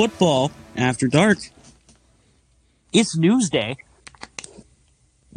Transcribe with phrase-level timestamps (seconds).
[0.00, 1.38] welcome to Football After Dark.
[2.92, 3.76] It's news day.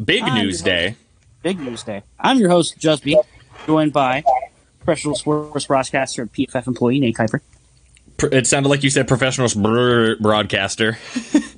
[0.03, 0.95] Big I'm news your day.
[1.41, 2.03] Big news day.
[2.17, 3.19] I'm your host, Just B,
[3.67, 4.23] joined by
[4.79, 7.41] professional sports broadcaster and PFF employee, Nate Kuiper.
[8.31, 10.97] It sounded like you said professional brr- broadcaster.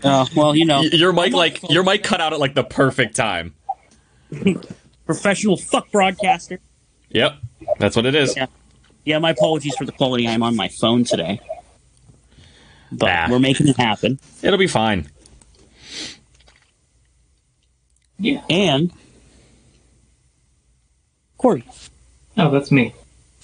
[0.03, 3.15] Uh, well, you know, Your mic like your mic cut out at like the perfect
[3.15, 3.53] time.
[5.05, 6.59] professional fuck broadcaster.
[7.09, 7.35] Yep,
[7.77, 8.35] that's what it is.
[8.35, 8.47] Yeah.
[9.03, 10.27] Yeah, my apologies for the quality.
[10.27, 11.39] I'm on my phone today.
[12.97, 13.27] But Ah.
[13.29, 14.19] we're making it happen.
[14.41, 15.09] It'll be fine.
[18.17, 18.41] Yeah.
[18.49, 18.91] And
[21.37, 21.63] Corey.
[22.37, 22.93] Oh, that's me.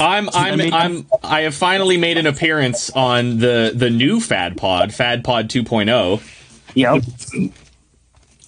[0.00, 4.92] I'm I'm I'm I have finally made an appearance on the the new Fad Pod,
[4.92, 6.20] Fad Pod 2.0.
[6.74, 7.02] Yep.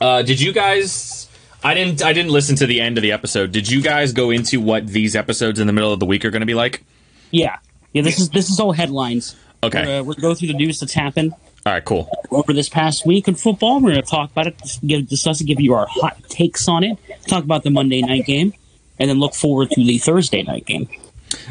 [0.00, 1.28] Uh, did you guys?
[1.62, 2.02] I didn't.
[2.02, 3.52] I didn't listen to the end of the episode.
[3.52, 6.30] Did you guys go into what these episodes in the middle of the week are
[6.30, 6.82] going to be like?
[7.30, 7.56] Yeah.
[7.94, 9.36] Yeah, this is this is all headlines.
[9.62, 9.86] Okay.
[9.86, 11.32] We're, uh, we're going to go through the news that's happened
[11.64, 11.82] All right.
[11.82, 12.10] Cool.
[12.30, 13.80] over this past week in football.
[13.80, 16.68] We're going to talk about it, just give, discuss it, give you our hot takes
[16.68, 18.52] on it, talk about the Monday night game,
[18.98, 20.86] and then look forward to the Thursday night game.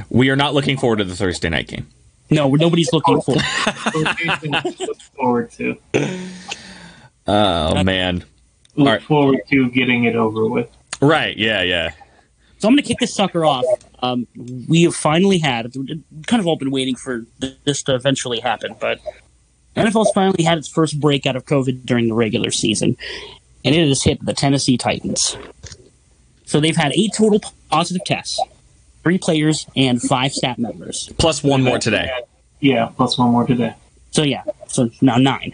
[0.10, 1.88] We are not looking forward to the Thursday night game.
[2.30, 3.36] No, nobody's looking for.
[3.96, 5.78] Location look forward to.
[7.26, 8.26] Oh man.
[8.76, 9.04] Look Alright.
[9.04, 10.70] forward to getting it over with.
[11.02, 11.36] Right.
[11.38, 11.62] Yeah.
[11.64, 11.92] Yeah.
[12.60, 13.66] So I'm going to kick this sucker off.
[14.04, 14.28] Um,
[14.68, 15.74] we have finally had,
[16.28, 17.26] kind of all been waiting for
[17.64, 19.00] this to eventually happen, but
[19.78, 22.98] NFL's finally had its first break out of COVID during the regular season,
[23.64, 25.38] and it has hit the Tennessee Titans.
[26.46, 27.40] So they've had eight total
[27.72, 28.42] positive tests,
[29.04, 31.10] three players and five staff members.
[31.18, 32.12] Plus one more today.
[32.60, 33.74] Yeah, plus one more today.
[34.12, 35.54] So yeah, so now nine.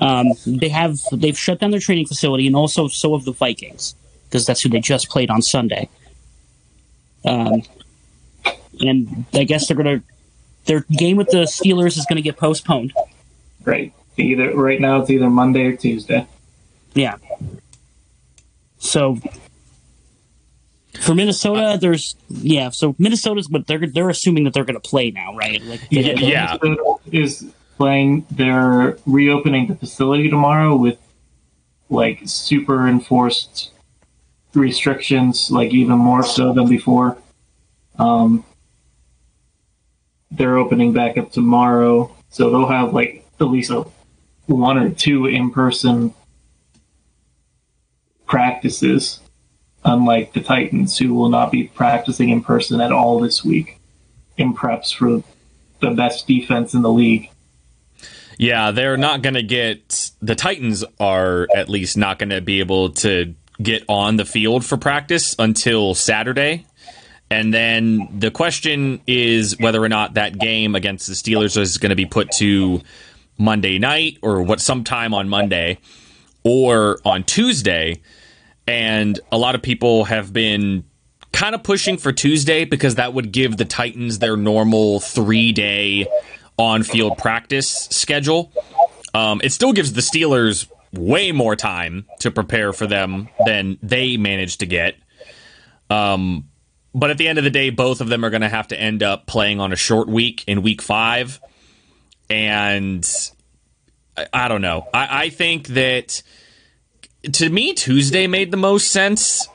[0.00, 3.94] Um, they have they've shut down their training facility, and also so have the Vikings
[4.24, 5.90] because that's who they just played on Sunday.
[7.24, 7.62] Um,
[8.80, 10.02] and I guess they're gonna
[10.66, 12.92] their game with the Steelers is gonna get postponed.
[13.64, 13.92] Right.
[14.16, 16.26] Either right now it's either Monday or Tuesday.
[16.94, 17.16] Yeah.
[18.78, 19.18] So
[21.00, 22.70] for Minnesota, there's yeah.
[22.70, 25.60] So Minnesota's but they're they're assuming that they're gonna play now, right?
[25.62, 26.58] Like they- Yeah, yeah.
[26.62, 27.46] Minnesota Is
[27.76, 28.26] playing.
[28.30, 30.98] They're reopening the facility tomorrow with
[31.90, 33.70] like super enforced
[34.54, 37.16] restrictions, like even more so than before.
[37.98, 38.44] Um,
[40.30, 43.86] they're opening back up tomorrow, so they'll have like at least a,
[44.46, 46.14] one or two in-person
[48.26, 49.20] practices.
[49.86, 53.78] Unlike the Titans, who will not be practicing in person at all this week
[54.38, 55.22] in preps for
[55.80, 57.30] the best defense in the league.
[58.38, 60.10] Yeah, they're not going to get.
[60.22, 64.64] The Titans are at least not going to be able to get on the field
[64.64, 66.66] for practice until Saturday.
[67.30, 71.90] And then the question is whether or not that game against the Steelers is going
[71.90, 72.82] to be put to
[73.38, 75.78] Monday night or what sometime on Monday
[76.44, 78.00] or on Tuesday.
[78.66, 80.84] And a lot of people have been
[81.32, 86.06] kind of pushing for Tuesday because that would give the Titans their normal three day
[86.56, 88.52] on field practice schedule.
[89.12, 90.68] Um, it still gives the Steelers
[90.98, 94.96] way more time to prepare for them than they managed to get.
[95.90, 96.48] Um,
[96.94, 98.80] but at the end of the day, both of them are going to have to
[98.80, 101.40] end up playing on a short week in week five.
[102.30, 103.08] And
[104.16, 104.86] I, I don't know.
[104.94, 106.22] I, I think that
[107.32, 109.48] to me, Tuesday made the most sense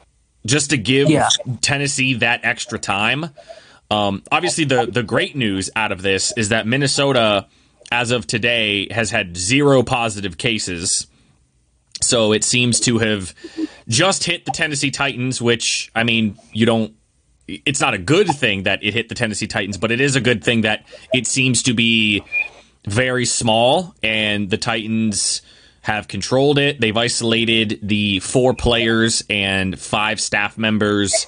[0.45, 1.29] just to give Yeah.
[1.61, 3.29] Tennessee that extra time.
[3.91, 7.47] Um, obviously, the the great news out of this is that Minnesota,
[7.91, 11.07] as of today, has had zero positive cases.
[12.01, 13.33] So it seems to have
[13.87, 16.93] just hit the Tennessee Titans, which I mean, you don't.
[17.47, 20.21] It's not a good thing that it hit the Tennessee Titans, but it is a
[20.21, 22.23] good thing that it seems to be
[22.87, 25.41] very small, and the Titans
[25.81, 26.79] have controlled it.
[26.79, 31.25] They've isolated the four players and five staff members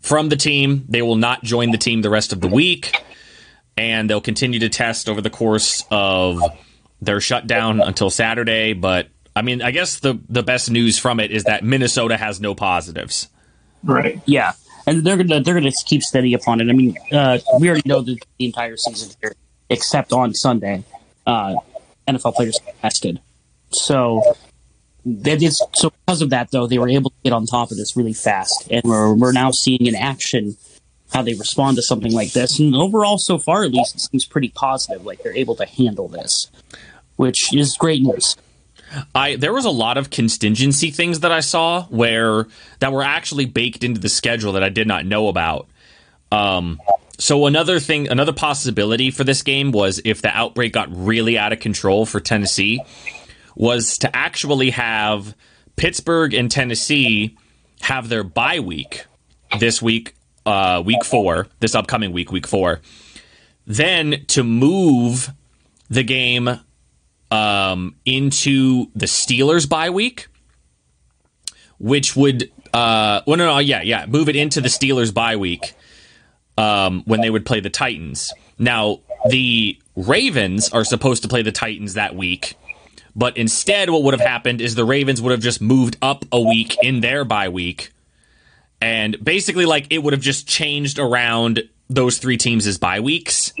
[0.00, 0.84] from the team.
[0.88, 2.94] They will not join the team the rest of the week,
[3.76, 6.42] and they'll continue to test over the course of
[7.00, 8.74] their shutdown until Saturday.
[8.74, 12.40] But I mean, I guess the the best news from it is that Minnesota has
[12.40, 13.28] no positives.
[13.82, 14.20] Right.
[14.26, 14.52] Yeah,
[14.86, 16.68] and they're gonna they're gonna keep steady upon it.
[16.68, 19.34] I mean, uh, we already know the, the entire season here,
[19.68, 20.84] except on Sunday,
[21.26, 21.56] uh,
[22.06, 23.20] NFL players tested.
[23.72, 24.36] So
[25.04, 27.76] that is so because of that though, they were able to get on top of
[27.76, 30.56] this really fast, and we're we're now seeing in action
[31.12, 32.58] how they respond to something like this.
[32.58, 35.04] And overall, so far at least, it seems pretty positive.
[35.04, 36.50] Like they're able to handle this,
[37.16, 38.36] which is great news.
[39.14, 42.46] I there was a lot of contingency things that I saw where
[42.80, 45.68] that were actually baked into the schedule that I did not know about.
[46.32, 46.80] Um,
[47.18, 51.52] so another thing, another possibility for this game was if the outbreak got really out
[51.52, 52.80] of control for Tennessee,
[53.54, 55.34] was to actually have
[55.76, 57.36] Pittsburgh and Tennessee
[57.82, 59.04] have their bye week
[59.60, 60.14] this week,
[60.44, 62.80] uh, week four, this upcoming week, week four.
[63.66, 65.30] Then to move
[65.88, 66.60] the game
[67.34, 70.28] um, into the Steelers bye week,
[71.78, 75.74] which would, uh, well, no, no, yeah, yeah, move it into the Steelers bye week
[76.56, 78.32] um, when they would play the Titans.
[78.56, 82.54] Now, the Ravens are supposed to play the Titans that week,
[83.16, 86.40] but instead, what would have happened is the Ravens would have just moved up a
[86.40, 87.90] week in their bye week.
[88.80, 93.52] And basically, like, it would have just changed around those three teams' as bye weeks.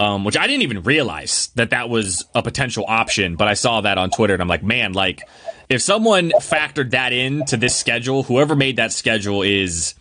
[0.00, 3.80] Um, which I didn't even realize that that was a potential option, but I saw
[3.80, 5.22] that on Twitter and I'm like, man, like,
[5.68, 9.94] if someone factored that into this schedule, whoever made that schedule is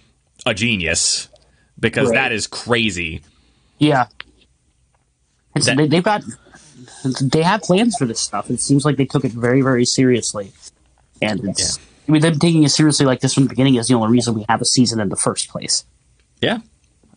[0.45, 1.29] a genius
[1.79, 2.15] because Right.
[2.15, 3.21] that is crazy.
[3.79, 4.05] Yeah.
[5.55, 6.21] It's, That- they, they've got
[7.21, 8.49] they have plans for this stuff.
[8.51, 10.51] It seems like they took it very, very seriously,
[11.21, 11.79] and it's.
[12.07, 14.33] I mean, them taking it seriously like this from the beginning is the only reason
[14.35, 15.83] we have a season in the first place.
[16.41, 16.59] Yeah.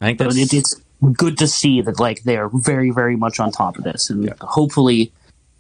[0.01, 0.81] I think So it, it's
[1.13, 5.13] good to see that like they're very, very much on top of this, and hopefully,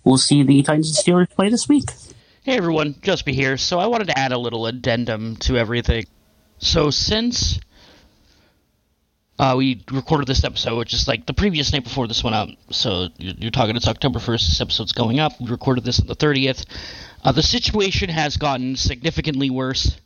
[0.05, 1.91] we'll see the Titans and Steelers play this week.
[2.43, 3.57] Hey everyone, Jusby here.
[3.59, 6.07] So I wanted to add a little addendum to everything.
[6.59, 7.61] So since
[9.39, 12.51] uh, we recorded this episode, which is like the previous night before this went out,
[12.71, 15.41] so you're, you're talking it's October 1st, this episode's going up.
[15.41, 16.67] We recorded this on the 30th.
[17.25, 19.99] Uh, the situation has gotten significantly worse.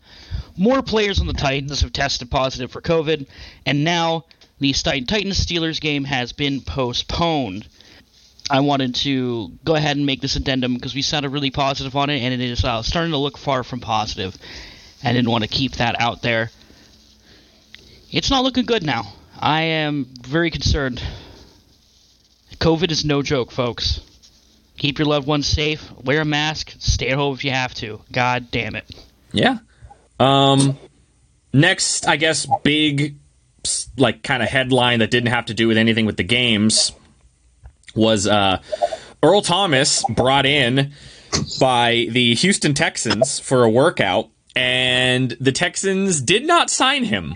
[0.56, 3.26] More players on the Titans have tested positive for COVID,
[3.66, 4.24] and now
[4.72, 7.66] the Titans Steelers game has been postponed.
[8.50, 12.10] I wanted to go ahead and make this addendum because we sounded really positive on
[12.10, 14.36] it, and it is uh, starting to look far from positive.
[15.02, 16.50] I didn't want to keep that out there.
[18.10, 19.12] It's not looking good now.
[19.38, 21.02] I am very concerned.
[22.56, 24.00] COVID is no joke, folks.
[24.78, 25.92] Keep your loved ones safe.
[25.92, 26.74] Wear a mask.
[26.78, 28.00] Stay at home if you have to.
[28.10, 28.84] God damn it.
[29.32, 29.58] Yeah.
[30.18, 30.78] Um
[31.52, 33.16] next, I guess big
[33.96, 36.92] like kind of headline that didn't have to do with anything with the games
[37.94, 38.60] was uh
[39.22, 40.92] Earl Thomas brought in
[41.58, 47.34] by the Houston Texans for a workout and the Texans did not sign him.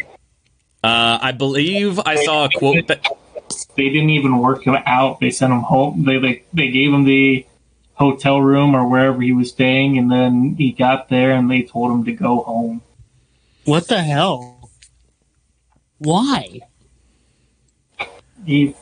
[0.82, 3.06] Uh I believe I saw a quote that
[3.76, 5.20] They didn't even work him out.
[5.20, 6.04] They sent him home.
[6.04, 7.46] They they, they gave him the
[7.94, 11.90] hotel room or wherever he was staying, and then he got there and they told
[11.90, 12.82] him to go home.
[13.64, 14.57] What the hell?
[15.98, 16.60] Why?
[18.46, 18.74] He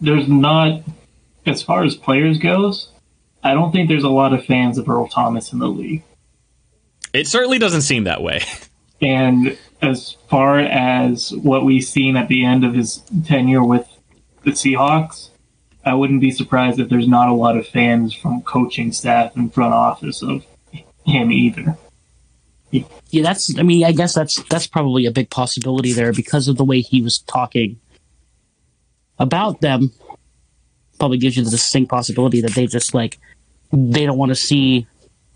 [0.00, 0.82] there's not
[1.46, 2.90] as far as players goes.
[3.42, 6.02] I don't think there's a lot of fans of Earl Thomas in the league.
[7.12, 8.42] it certainly doesn't seem that way.
[9.02, 13.86] And as far as what we've seen at the end of his tenure with
[14.44, 15.28] the Seahawks,
[15.84, 19.52] I wouldn't be surprised if there's not a lot of fans from coaching staff and
[19.52, 20.46] front office of
[21.04, 21.76] him either.
[23.10, 23.56] Yeah, that's.
[23.58, 26.80] I mean, I guess that's that's probably a big possibility there because of the way
[26.80, 27.78] he was talking
[29.18, 29.92] about them.
[30.98, 33.18] Probably gives you the distinct possibility that they just like
[33.72, 34.86] they don't want to see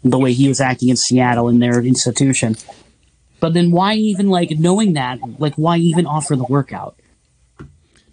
[0.02, 2.56] the way he was acting in Seattle in their institution.
[3.40, 5.18] But then why even like knowing that?
[5.38, 6.97] Like why even offer the workout?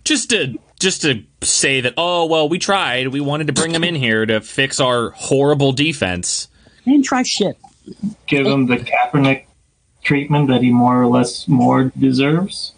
[0.03, 3.83] just to just to say that oh well we tried we wanted to bring him
[3.83, 6.47] in here to fix our horrible defense
[6.91, 7.57] didn't try shit.
[8.25, 9.45] Give him the Kaepernick
[10.03, 12.73] treatment that he more or less more deserves.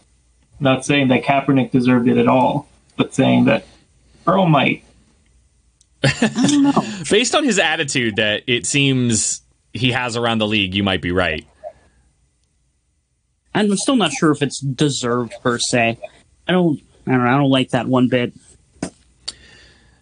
[0.60, 3.66] Not saying that Kaepernick deserved it at all, but saying that
[4.28, 4.84] Earl might.
[6.04, 6.84] I don't know.
[7.10, 9.42] based on his attitude that it seems
[9.74, 11.46] he has around the league you might be right
[13.54, 15.98] I'm still not sure if it's deserved per se.
[16.48, 16.82] I don't.
[17.06, 17.24] I don't.
[17.24, 18.34] know, I don't like that one bit.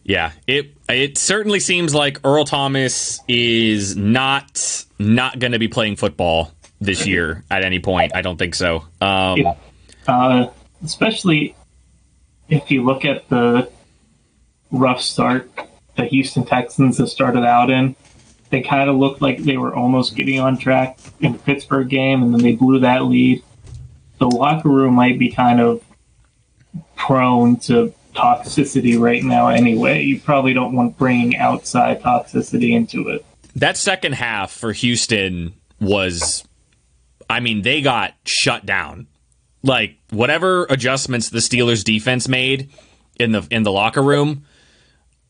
[0.08, 5.96] Yeah it it certainly seems like Earl Thomas is not not going to be playing
[5.96, 9.54] football this year at any point I don't think so um Yeah.
[10.08, 10.50] Uh,
[10.84, 11.56] especially
[12.50, 13.70] if you look at the
[14.72, 15.52] rough start
[15.98, 17.96] the Houston Texans have started out in.
[18.50, 22.24] They kind of looked like they were almost getting on track in the Pittsburgh game,
[22.24, 23.44] and then they blew that lead.
[24.20, 25.84] The locker room might be kind of
[26.96, 30.02] prone to toxicity right now anyway.
[30.04, 33.24] You probably don't want bringing outside toxicity into it.
[33.56, 36.44] that second half for Houston was
[37.30, 39.08] I mean they got shut down.
[39.64, 42.70] Like whatever adjustments the Steelers defense made
[43.20, 44.46] in the in the locker room,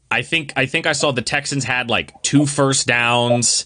[0.09, 3.65] I think I think I saw the Texans had like two first downs.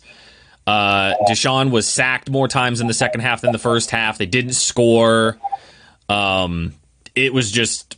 [0.68, 4.18] Uh Deshaun was sacked more times in the second half than the first half.
[4.18, 5.38] They didn't score.
[6.08, 6.74] Um
[7.16, 7.98] it was just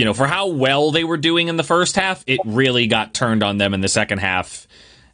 [0.00, 3.12] you know for how well they were doing in the first half, it really got
[3.12, 4.66] turned on them in the second half,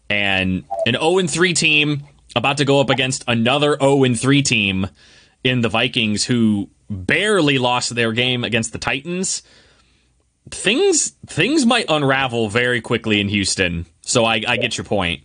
[0.09, 2.05] and an 0 3 team
[2.37, 4.87] about to go up against another 0 3 team
[5.43, 9.43] in the Vikings who barely lost their game against the Titans.
[10.52, 13.87] Things things might unravel very quickly in Houston.
[14.02, 15.23] So I, I get your point.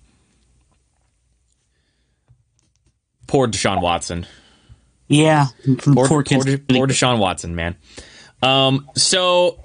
[3.27, 4.25] Poor Deshaun Watson.
[5.07, 7.75] Yeah, Poor, poor poor, poor Deshaun Watson, man.
[8.41, 9.59] Um, so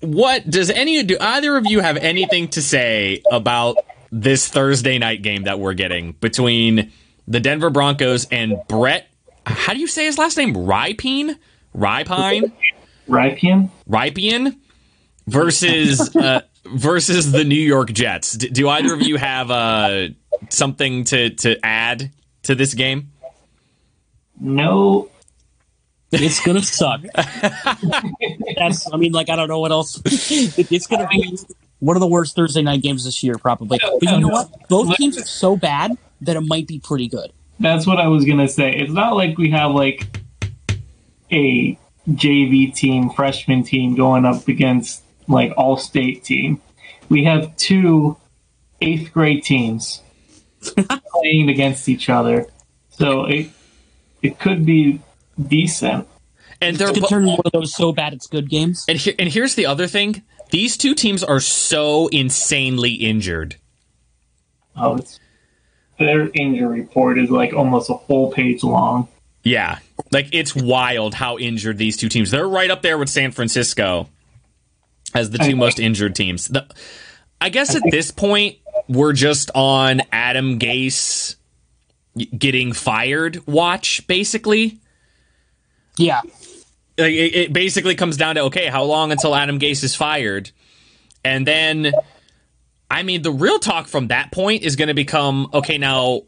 [0.00, 3.76] what does any do either of you have anything to say about
[4.10, 6.90] this Thursday night game that we're getting between
[7.28, 9.08] the Denver Broncos and Brett?
[9.46, 10.54] How do you say his last name?
[10.54, 11.36] Rypien?
[11.74, 12.52] Ripine?
[13.08, 13.70] Rypien?
[13.88, 14.56] Rypien
[15.26, 18.32] versus uh, versus the New York Jets.
[18.32, 20.08] D- do either of you have uh,
[20.48, 22.10] something to to add
[22.44, 23.12] to this game?
[24.38, 25.09] No.
[26.12, 27.02] It's gonna suck.
[28.56, 28.92] That's.
[28.92, 30.00] I mean, like I don't know what else.
[30.04, 31.38] It's gonna be
[31.78, 33.78] one of the worst Thursday night games this year, probably.
[33.82, 34.68] Oh, but you know what?
[34.68, 37.32] Both teams are so bad that it might be pretty good.
[37.60, 38.72] That's what I was gonna say.
[38.72, 40.20] It's not like we have like
[41.30, 46.60] a JV team, freshman team going up against like all state team.
[47.08, 48.16] We have two
[48.80, 50.02] eighth grade teams
[51.12, 52.46] playing against each other.
[52.90, 53.50] So it
[54.22, 55.00] it could be
[55.48, 56.06] decent.
[56.60, 58.84] And they're could turn one of those so bad it's good games.
[58.88, 63.56] and here, and here's the other thing: these two teams are so insanely injured.
[64.76, 65.18] Oh, it's
[65.98, 69.08] their injury report is like almost a whole page long.
[69.42, 69.78] Yeah,
[70.12, 72.30] like it's wild how injured these two teams.
[72.30, 74.08] They're right up there with San Francisco
[75.14, 76.48] as the two most injured teams.
[76.48, 76.66] The,
[77.40, 81.36] I guess at this point we're just on Adam Gase
[82.36, 84.78] getting fired watch basically.
[86.00, 86.22] Yeah,
[86.96, 90.50] Like, it, it basically comes down to okay, how long until Adam Gase is fired?
[91.22, 91.92] And then
[92.90, 96.22] I mean the real talk from that point is going to become okay, now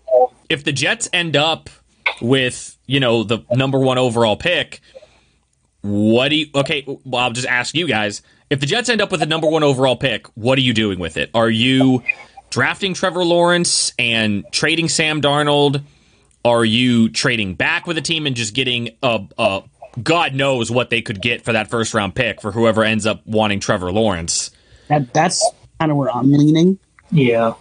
[0.49, 1.71] if the Jets end up
[2.21, 4.81] with, you know, the number 1 overall pick,
[5.81, 8.23] what do you Okay, well, I'll just ask you guys.
[8.50, 10.99] If the Jets end up with the number 1 overall pick, what are you doing
[10.99, 11.31] with it?
[11.33, 12.02] Are you
[12.50, 15.83] drafting Trevor Lawrence and trading Sam Darnold?
[16.45, 19.63] Are you trading back with a team and just getting a, a
[20.03, 23.25] God knows what they could get for that first round pick for whoever ends up
[23.27, 24.51] wanting Trevor Lawrence?
[24.93, 26.79] that that's kind of where I'm leaning.
[27.11, 27.55] Yeah.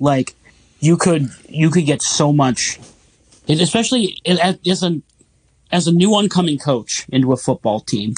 [0.00, 0.34] Like
[0.80, 2.78] you could you could get so much,
[3.48, 5.00] especially as as a
[5.70, 8.14] as a new oncoming coach into a football team.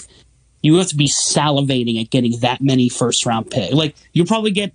[0.62, 3.72] You have to be salivating at getting that many first round picks.
[3.72, 4.72] Like you'll probably get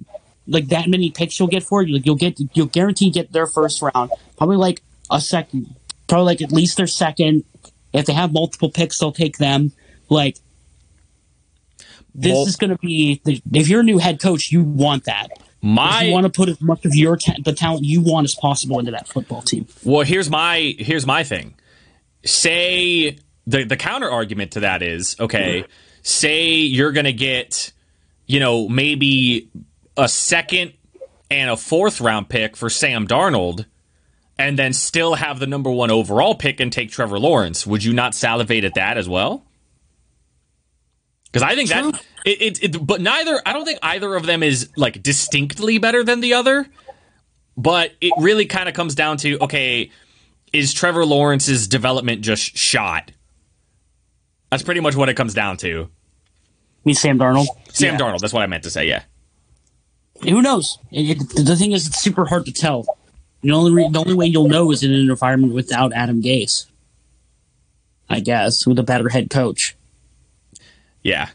[0.48, 1.90] like that many picks you'll get for it.
[1.90, 4.12] Like you'll get you'll guarantee get their first round.
[4.38, 5.76] Probably like a second.
[6.08, 7.44] Probably like at least their second.
[7.94, 9.72] If they have multiple picks, they'll take them.
[10.10, 10.38] Like
[12.14, 13.22] this Well- is going to be.
[13.54, 15.30] If you're a new head coach, you want that.
[15.62, 18.36] My you want to put as much of your ta- the talent you want as
[18.36, 19.66] possible into that football team.
[19.84, 21.56] Well, here's my here's my thing.
[22.24, 25.66] Say the the counter argument to that is okay.
[26.04, 27.72] Say you're gonna get,
[28.28, 29.50] you know, maybe
[29.98, 30.74] a second
[31.32, 33.66] and a fourth round pick for Sam Darnold,
[34.38, 37.66] and then still have the number one overall pick and take Trevor Lawrence.
[37.66, 39.46] Would you not salivate at that as well?
[41.26, 43.42] Because I think that it, it, it, but neither.
[43.46, 46.66] I don't think either of them is like distinctly better than the other.
[47.58, 49.92] But it really kind of comes down to okay,
[50.54, 53.12] is Trevor Lawrence's development just shot?
[54.50, 55.90] That's pretty much what it comes down to.
[56.86, 57.48] Me, Sam Darnold.
[57.74, 58.00] Sam Yeah.
[58.00, 58.20] Darnold.
[58.20, 58.88] That's what I meant to say.
[58.88, 59.04] Yeah.
[60.22, 60.78] Who knows?
[60.92, 62.86] It, it- the thing is, it's super hard to tell.
[63.46, 66.66] The only re- the only way you'll know is in an environment without Adam Gase.
[68.10, 69.76] I guess with a better head coach.
[71.04, 71.30] Yeah.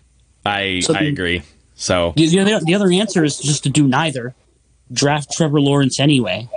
[0.45, 1.43] I So I the- agree.
[1.75, 4.35] So The, the, other, the other answer is just to do neither.
[4.93, 6.49] Draft Trevor Lawrence anyway.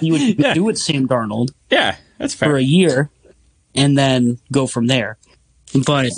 [0.00, 0.54] you would Yeah.
[0.54, 2.50] do it Sam Darnold yeah, that's fair.
[2.50, 3.10] for a year,
[3.74, 5.16] and then go from there.
[5.86, 6.10] But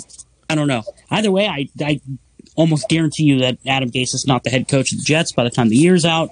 [0.49, 0.83] I don't know.
[1.09, 2.01] Either way, I I
[2.55, 5.43] almost guarantee you that Adam Gase is not the head coach of the Jets by
[5.43, 6.29] the time the year's out.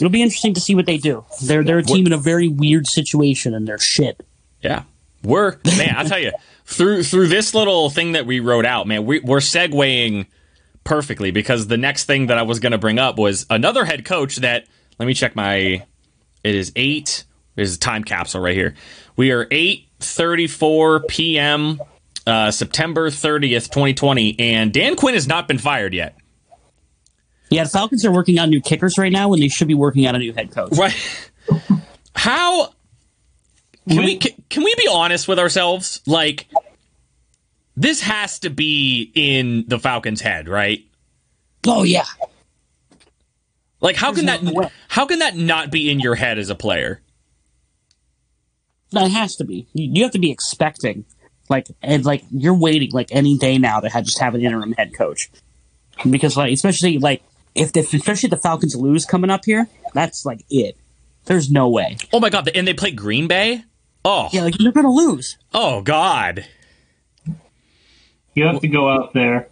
[0.00, 1.24] It'll be interesting to see what they do.
[1.42, 4.24] They're they're a team in a very weird situation, and they're shit.
[4.62, 4.84] Yeah.
[5.24, 6.32] We're man, I'll tell you,
[6.64, 10.26] through through this little thing that we wrote out, man, we, we're segueing
[10.84, 14.04] perfectly because the next thing that I was going to bring up was another head
[14.04, 14.66] coach that.
[14.98, 15.84] Let me check my.
[16.44, 17.24] It is eight.
[17.56, 18.74] There's a time capsule right here.
[19.16, 21.80] We are eight thirty four p.m.
[22.24, 26.16] Uh, September thirtieth, twenty twenty, and Dan Quinn has not been fired yet.
[27.50, 30.06] Yeah, the Falcons are working on new kickers right now, when they should be working
[30.06, 30.76] on a new head coach.
[30.76, 30.94] Right?
[32.14, 32.72] How
[33.88, 36.02] can we can, can we be honest with ourselves?
[36.06, 36.46] Like
[37.76, 40.84] this has to be in the Falcons' head, right?
[41.66, 42.04] Oh yeah,
[43.80, 44.70] Like how can There's that no way.
[44.88, 47.00] how can that not be in your head as a player?
[48.92, 49.66] that has to be.
[49.74, 51.04] You, you have to be expecting,
[51.50, 54.72] like, and like you're waiting like any day now to have, just have an interim
[54.72, 55.30] head coach,
[56.08, 57.22] because like especially like
[57.58, 60.76] if the, especially the Falcons lose coming up here, that's like it.
[61.26, 61.96] There's no way.
[62.12, 62.48] Oh my god!
[62.54, 63.64] And they play Green Bay.
[64.04, 65.36] Oh, Yeah, like they're gonna lose.
[65.52, 66.46] oh god!
[68.34, 69.48] You have to go out there,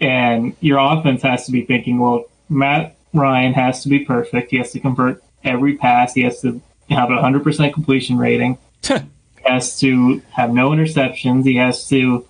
[0.00, 4.50] and your offense has to be thinking, well, Matt Ryan has to be perfect.
[4.50, 6.14] He has to convert every pass.
[6.14, 8.58] He has to have a 100% completion rating.
[9.44, 11.44] He has to have no interceptions.
[11.44, 12.24] He has to,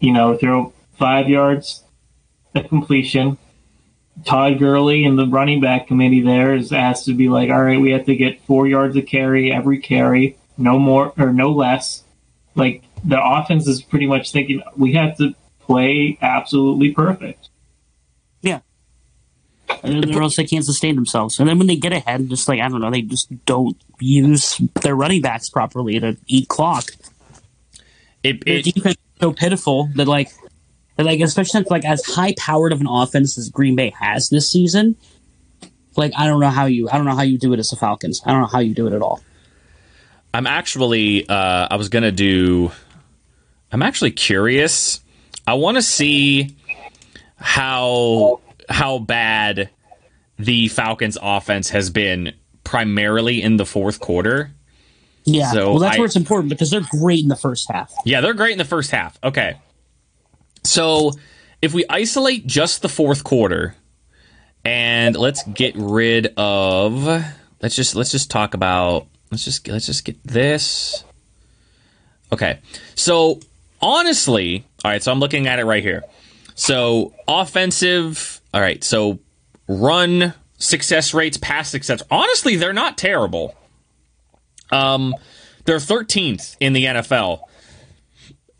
[0.00, 1.82] you know, throw five yards
[2.54, 3.38] of completion.
[4.24, 7.80] Todd Gurley and the running back committee there is asked to be like, all right,
[7.80, 12.02] we have to get four yards of carry every carry, no more or no less.
[12.54, 17.48] Like the offense is pretty much thinking we have to play absolutely perfect.
[18.40, 18.60] Yeah.
[19.82, 21.38] Or else they can't sustain themselves.
[21.38, 24.60] And then when they get ahead, just like I don't know, they just don't use
[24.82, 26.84] their running backs properly to eat clock.
[28.22, 30.30] It, Their it defense is so pitiful that like
[30.98, 34.48] like especially since like as high powered of an offense as Green Bay has this
[34.50, 34.96] season,
[35.96, 37.76] like I don't know how you I don't know how you do it as the
[37.76, 38.22] Falcons.
[38.24, 39.20] I don't know how you do it at all.
[40.32, 42.70] I'm actually uh, I was gonna do.
[43.72, 45.00] I'm actually curious.
[45.46, 46.56] I want to see
[47.36, 49.70] how how bad
[50.38, 52.32] the Falcons' offense has been
[52.64, 54.50] primarily in the fourth quarter.
[55.24, 55.52] Yeah.
[55.52, 57.92] So well that's I- where it's important because they're great in the first half.
[58.04, 59.18] Yeah, they're great in the first half.
[59.22, 59.56] Okay.
[60.64, 61.12] So
[61.60, 63.76] if we isolate just the fourth quarter
[64.64, 67.04] and let's get rid of
[67.60, 71.04] let's just let's just talk about let's just let's just get this.
[72.32, 72.58] Okay.
[72.94, 73.40] So
[73.80, 76.02] honestly, all right, so I'm looking at it right here.
[76.54, 79.18] So offensive, all right, so
[79.68, 82.02] run success rates, pass success.
[82.10, 83.54] Honestly, they're not terrible.
[84.72, 85.14] Um
[85.66, 87.40] they're 13th in the NFL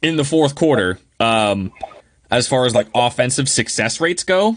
[0.03, 1.73] in the fourth quarter um,
[2.35, 4.57] as far as like offensive success rates go.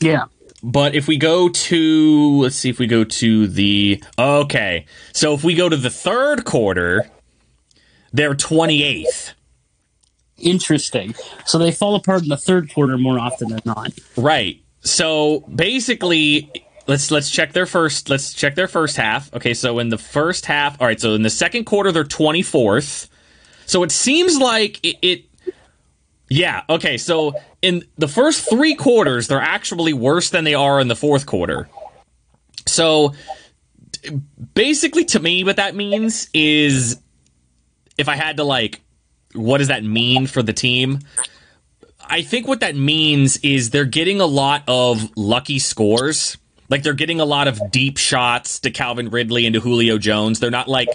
[0.00, 0.24] Yeah.
[0.62, 4.86] But if we go to, let's see if we go to the, okay.
[5.12, 7.08] So if we go to the third quarter,
[8.12, 9.32] they're 28th.
[10.36, 11.14] Interesting.
[11.46, 13.92] So they fall apart in the third quarter more often than not.
[14.16, 14.60] Right.
[14.80, 16.50] So basically,
[16.86, 18.08] let's let's check their first.
[18.08, 19.32] Let's check their first half.
[19.34, 19.52] Okay.
[19.52, 20.98] So in the first half, all right.
[20.98, 23.08] So in the second quarter, they're 24th.
[23.66, 25.29] So it seems like it, it
[26.30, 26.96] yeah, okay.
[26.96, 31.26] So in the first three quarters, they're actually worse than they are in the fourth
[31.26, 31.68] quarter.
[32.66, 33.14] So
[34.54, 37.00] basically, to me, what that means is
[37.98, 38.80] if I had to, like,
[39.34, 41.00] what does that mean for the team?
[42.08, 46.38] I think what that means is they're getting a lot of lucky scores.
[46.68, 50.38] Like, they're getting a lot of deep shots to Calvin Ridley and to Julio Jones.
[50.38, 50.88] They're not like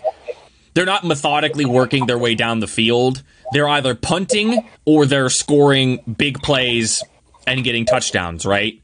[0.73, 3.21] they're not methodically working their way down the field.
[3.51, 7.03] They're either punting or they're scoring big plays
[7.47, 8.81] and getting touchdowns, right?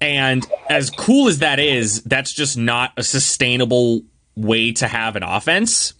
[0.00, 4.02] And as cool as that is, that's just not a sustainable
[4.36, 5.94] way to have an offense.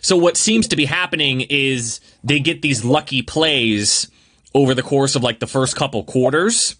[0.00, 4.10] So what seems to be happening is they get these lucky plays
[4.54, 6.76] over the course of like the first couple quarters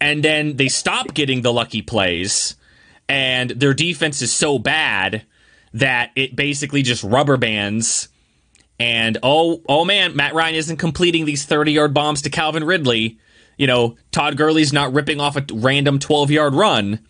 [0.00, 2.56] and then they stop getting the lucky plays
[3.08, 5.24] and their defense is so bad
[5.72, 8.08] that it basically just rubber bands
[8.78, 13.18] and oh oh man matt ryan isn't completing these 30 yard bombs to calvin ridley.
[13.56, 17.00] You know todd Gurley's not ripping off a random 12 yard run.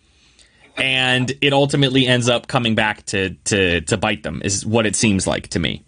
[0.77, 4.95] And it ultimately ends up coming back to to to bite them is what it
[4.95, 5.83] seems like to me.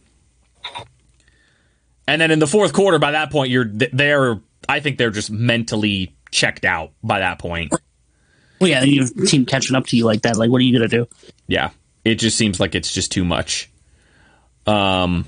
[2.08, 5.30] And then in the fourth quarter by that point you're they're i think they're just
[5.30, 7.74] mentally checked out by that point.
[8.60, 10.36] Well, yeah, you have team catching up to you like that.
[10.38, 11.08] Like, what are you gonna do?
[11.48, 11.70] yeah.
[12.04, 13.70] It just seems like it's just too much.
[14.66, 15.28] Um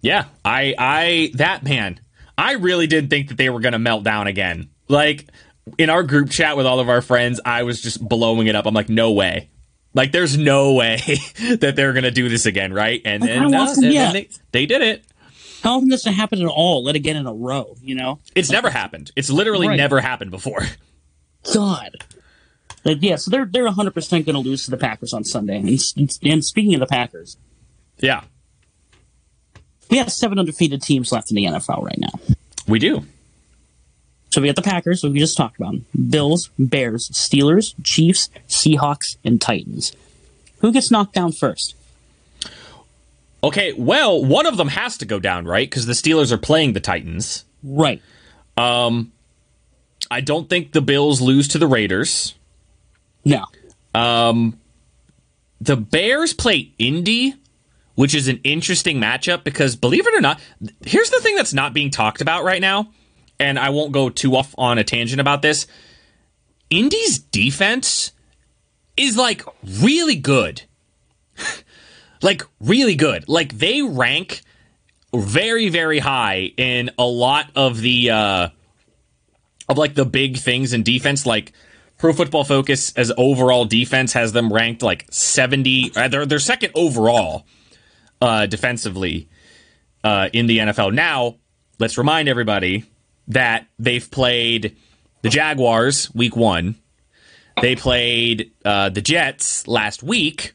[0.00, 2.00] yeah i i that man
[2.36, 5.28] i really did think that they were gonna melt down again like
[5.76, 8.66] in our group chat with all of our friends i was just blowing it up
[8.66, 9.50] i'm like no way
[9.94, 10.98] like there's no way
[11.60, 14.66] that they're gonna do this again right and Like, then, uh, and then they, they
[14.66, 15.04] did it
[15.62, 16.84] How often does it happen at all?
[16.84, 18.20] Let it get in a row, you know?
[18.34, 19.76] it's never happened it's literally Right.
[19.76, 20.62] never happened before
[21.54, 22.04] God.
[22.84, 25.56] Like, yeah, so they're they're 100 percent going to lose to the Packers on Sunday.
[25.58, 25.68] And,
[26.22, 27.36] and speaking of the Packers,
[27.98, 28.22] yeah
[29.90, 32.36] we have seven undefeated teams left in the NFL right now.
[32.66, 33.04] we do
[34.30, 35.86] So we got the Packers, we just talked about, them.
[36.10, 39.92] Bills, Bears, Steelers, Chiefs, Seahawks, and Titans.
[40.60, 41.74] Who gets knocked down first?
[43.42, 45.68] Okay, well, one of them has to go down, right?
[45.68, 47.44] Because the Steelers are playing the Titans.
[47.62, 48.02] Right.
[48.56, 49.12] Um,
[50.10, 52.34] I don't think the Bills lose to the Raiders.
[53.24, 53.44] No.
[53.94, 54.58] Um,
[55.60, 57.34] the Bears play Indy,
[57.98, 60.38] which is an interesting matchup because, believe it or not,
[60.86, 62.92] here's the thing that's not being talked about right now,
[63.40, 65.66] and I won't go too off on a tangent about this.
[66.70, 68.12] Indy's defense
[68.96, 69.42] is like
[69.82, 70.62] really good.
[72.22, 73.28] like really good.
[73.28, 74.42] Like they rank
[75.12, 78.48] very very high in a lot of the uh
[79.68, 81.52] of like the big things in defense like
[81.96, 86.70] Pro Football Focus as overall defense has them ranked like 70 uh, they're they're second
[86.76, 87.44] overall
[88.20, 89.28] uh defensively
[90.04, 90.92] uh in the NFL.
[90.92, 91.36] Now,
[91.78, 92.84] let's remind everybody
[93.28, 94.76] that they've played
[95.22, 96.74] the Jaguars week 1.
[97.60, 100.54] They played uh the Jets last week.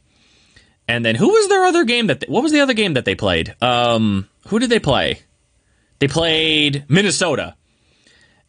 [0.88, 3.06] And then who was their other game that they, what was the other game that
[3.06, 3.56] they played?
[3.62, 5.20] Um who did they play?
[6.00, 7.56] They played Minnesota,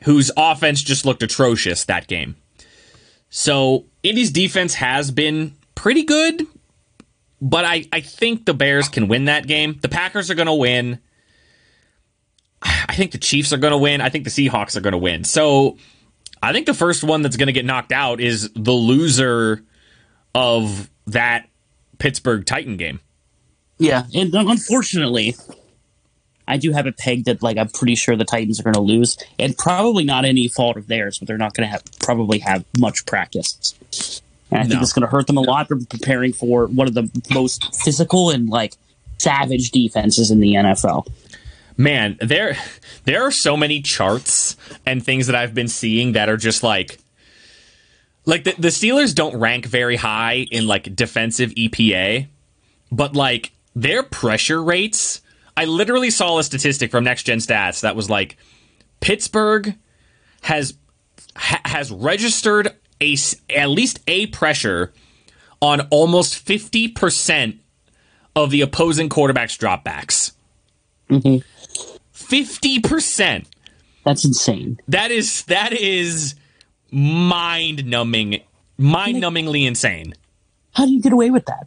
[0.03, 2.35] whose offense just looked atrocious that game.
[3.31, 6.47] So Indy's defense has been pretty good,
[7.45, 9.79] but I, I think the Bears can win that game.
[9.83, 10.99] The Packers are going to win.
[12.63, 14.01] I think the Chiefs are going to win.
[14.01, 15.25] I think the Seahawks are going to win.
[15.25, 15.77] So
[16.43, 19.63] I think the first one that's going to get knocked out is the loser
[20.35, 21.47] of that
[21.99, 23.01] Pittsburgh Titan game.
[23.77, 25.37] Yeah, and unfortunately,
[26.49, 28.81] I do have it pegged that like I'm pretty sure the Titans are going to
[28.81, 32.39] lose, and probably not any fault of theirs, but they're not going to have probably
[32.39, 34.23] have much practice.
[34.55, 34.83] And I think No.
[34.83, 35.69] it's going to hurt them a lot.
[35.69, 38.75] They're preparing for one of the most physical and like
[39.19, 41.07] savage defenses in the NFL.
[41.77, 42.57] man there
[43.05, 46.99] there are so many charts and things that i've been seeing that are just like
[48.27, 52.27] like the, the steelers don't rank very high in like defensive epa
[52.93, 55.21] but like their pressure rates
[55.57, 58.37] i literally saw a statistic from next gen stats that was like
[59.01, 59.75] pittsburgh
[60.43, 60.75] has
[61.37, 63.17] ha, has registered a
[63.55, 64.93] at least a pressure
[65.61, 67.59] on almost 50%
[68.37, 70.33] of the opposing quarterback's dropbacks
[72.15, 73.47] 50%.
[74.05, 74.79] That's insane.
[74.89, 76.35] That is that is
[76.91, 78.41] mind numbing
[78.77, 80.15] mind numbingly insane.
[80.73, 81.67] How do you get away with that?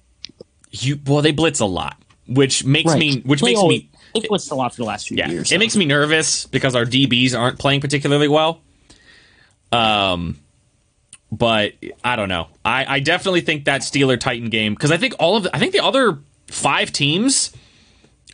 [0.71, 4.29] You well they blitz a lot, which makes me which They makes always- me It
[4.31, 5.51] was a lot for the last few yeah, years.
[5.51, 8.61] it makes me nervous because our DBs aren't playing particularly well.
[9.71, 10.39] Um
[11.31, 12.47] but I don't know.
[12.63, 15.59] I, I definitely think that Steeler Titan game because I think all of the, I
[15.59, 17.51] think the other five teams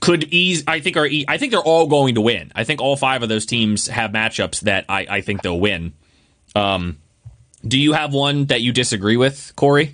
[0.01, 0.63] could ease.
[0.67, 2.51] I think are e- I think they're all going to win.
[2.55, 5.93] I think all five of those teams have matchups that I, I think they'll win.
[6.55, 6.99] Um,
[7.65, 9.93] do you have one that you disagree with, Corey?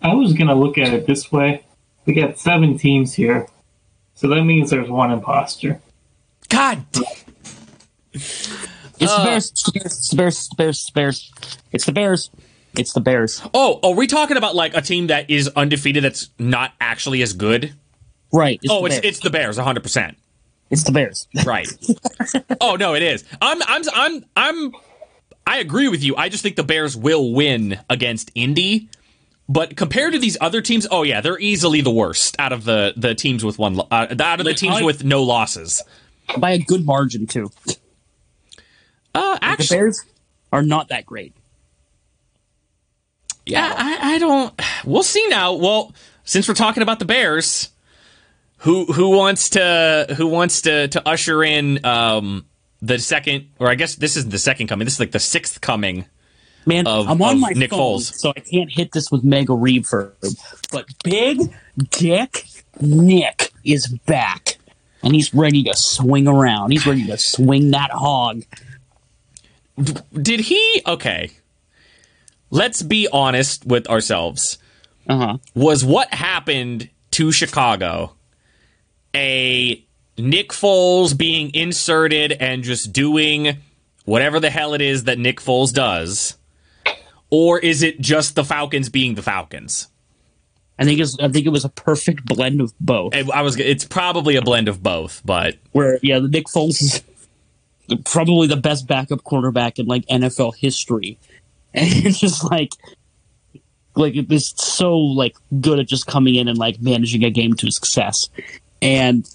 [0.00, 1.64] I was going to look at it this way.
[2.04, 3.48] We got seven teams here.
[4.14, 5.80] So that means there's one imposter.
[6.48, 6.86] God,
[8.98, 9.50] It's the Bears.
[9.50, 9.92] It's the Bears.
[9.96, 10.50] It's the Bears.
[10.58, 11.30] It's the Bears.
[11.72, 12.30] It's the Bears.
[12.78, 13.42] It's the Bears.
[13.54, 17.32] oh, are we talking about like a team that is undefeated that's not actually as
[17.32, 17.74] good?
[18.32, 18.60] Right.
[18.62, 19.04] It's Oh, it's Bears.
[19.04, 20.18] it's the Bears, hundred percent.
[20.70, 21.26] it's the Bears.
[21.44, 21.68] Right.
[22.60, 23.24] oh no, it is.
[23.40, 24.72] I'm I'm I'm I'm
[25.46, 26.16] I agree with you.
[26.16, 28.88] I just think the Bears will win against Indy.
[29.48, 32.92] But compared to these other teams, oh yeah, they're easily the worst out of the
[32.96, 33.84] the teams with one uh,
[34.20, 35.82] out of the teams with no losses.
[36.38, 37.50] by a good margin too.
[39.16, 40.04] Uh, The Bears
[40.52, 41.32] are not that great.
[43.46, 44.60] yeah, I, I don't.
[44.84, 45.54] We'll see now.
[45.54, 47.70] Well, since we're talking about the Bears,
[48.58, 52.46] who who wants to who wants to to usher in um
[52.82, 54.84] the second, or I guess this isn't the second coming.
[54.84, 56.04] This is like the sixth coming.
[56.68, 58.12] Man, Of- I'm on my Nick phone, Foles.
[58.14, 60.12] so I can't hit this with mega reverb.
[60.72, 61.38] But Big
[61.90, 62.44] Dick
[62.80, 64.56] Nick is back,
[65.04, 66.72] and he's ready to swing around.
[66.72, 68.42] He's ready to swing that hog.
[70.12, 70.82] Did he?
[70.86, 71.30] Okay.
[72.50, 74.58] Let's be honest with ourselves.
[75.08, 75.38] Uh huh.
[75.54, 78.12] Was what happened to Chicago
[79.14, 79.82] a
[80.18, 83.56] Nick Foles being inserted and just doing
[84.04, 86.36] whatever the hell it is that Nick Foles does?
[87.30, 89.88] Or is it just the Falcons being the Falcons?
[90.78, 93.14] I think it's I think it was a perfect blend of both.
[93.14, 93.58] I was.
[93.58, 97.02] It's probably a blend of both, but Where yeah, the Nick Foles is
[98.04, 101.18] probably the best backup quarterback in like NFL history,
[101.74, 102.72] and it's just like
[103.94, 107.54] like it was so like good at just coming in and like managing a game
[107.54, 108.28] to success,
[108.82, 109.28] and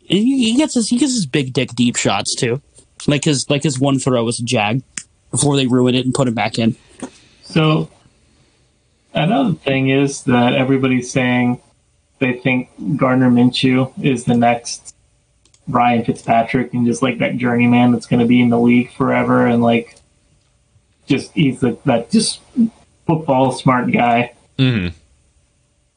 [0.00, 2.60] he he gets his he gets his big dick deep shots too,
[3.06, 4.82] like his like his one throw was a jag
[5.30, 6.76] before they ruin it and put him back in.
[7.42, 7.90] So
[9.14, 11.60] another thing is that everybody's saying
[12.18, 14.94] they think Gardner Minshew is the next
[15.68, 19.46] Ryan Fitzpatrick and just like that journeyman that's going to be in the league forever
[19.46, 19.96] and like
[21.06, 22.40] just he's the, that just
[23.06, 24.34] football smart guy.
[24.58, 24.88] hmm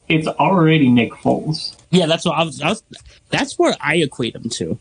[0.08, 1.78] It's already Nick Foles.
[1.90, 2.62] Yeah, that's what I was.
[2.62, 2.84] I was
[3.30, 4.80] that's where I equate him to.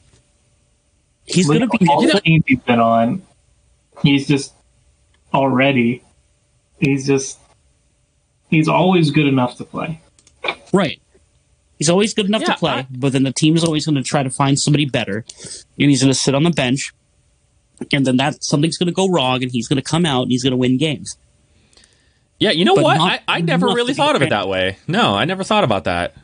[1.25, 3.23] He's Look going to be all the teams he's been on.
[4.03, 4.53] He's just
[5.33, 6.03] already.
[6.81, 7.39] He's just.
[8.49, 10.01] He's always good enough to play.
[10.73, 11.01] right.
[11.81, 13.97] He's always good enough Yeah, to play, I- but then the team is always going
[13.97, 15.25] to try to find somebody better,
[15.79, 16.93] and he's going to sit on the bench,
[17.93, 20.31] and then that something's going to go wrong, and he's going to come out and
[20.31, 21.17] he's going to win games.
[22.39, 22.97] Yeah, you know But what?
[22.99, 24.77] not I, I never really thought of it that way.
[24.87, 26.15] No, I never thought about that.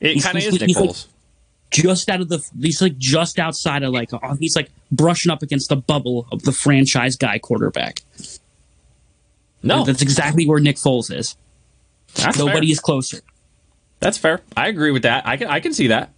[0.00, 0.96] It kind of is Nick he's like-
[1.70, 5.42] Just out of the, he's like just outside of like, oh, he's like brushing up
[5.42, 8.00] against the bubble of the franchise guy quarterback.
[9.62, 11.36] no, that's exactly where Nick Foles is.
[12.14, 12.72] that's Nobody fair.
[12.72, 13.18] is closer.
[14.00, 14.40] That's fair.
[14.56, 15.26] I agree with that.
[15.26, 16.10] I can I can see that.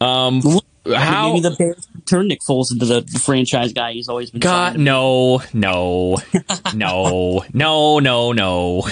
[0.00, 0.42] Um,
[0.86, 1.28] how?
[1.28, 4.40] Maybe the Bears turn Nick Foles into the, the franchise guy he's always been.
[4.40, 4.84] God, signing.
[4.84, 6.18] no, no,
[6.74, 8.88] no, no, no, no.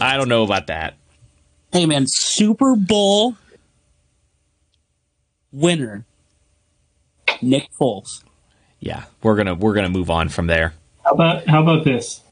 [0.00, 0.94] I don't know about that.
[1.72, 3.36] Hey man, Super Bowl
[5.52, 6.04] winner
[7.42, 8.22] Nick Foles.
[8.80, 10.74] Yeah, we're gonna we're gonna move on from there.
[11.04, 12.22] How about how about this?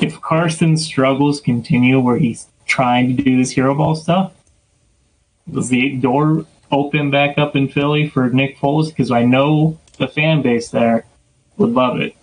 [0.00, 4.32] If Carson's struggles continue where he's trying to do this hero ball stuff,
[5.50, 8.88] does the door open back up in Philly for Nick Foles?
[8.88, 11.06] Because I know the fan base there
[11.56, 12.14] would love it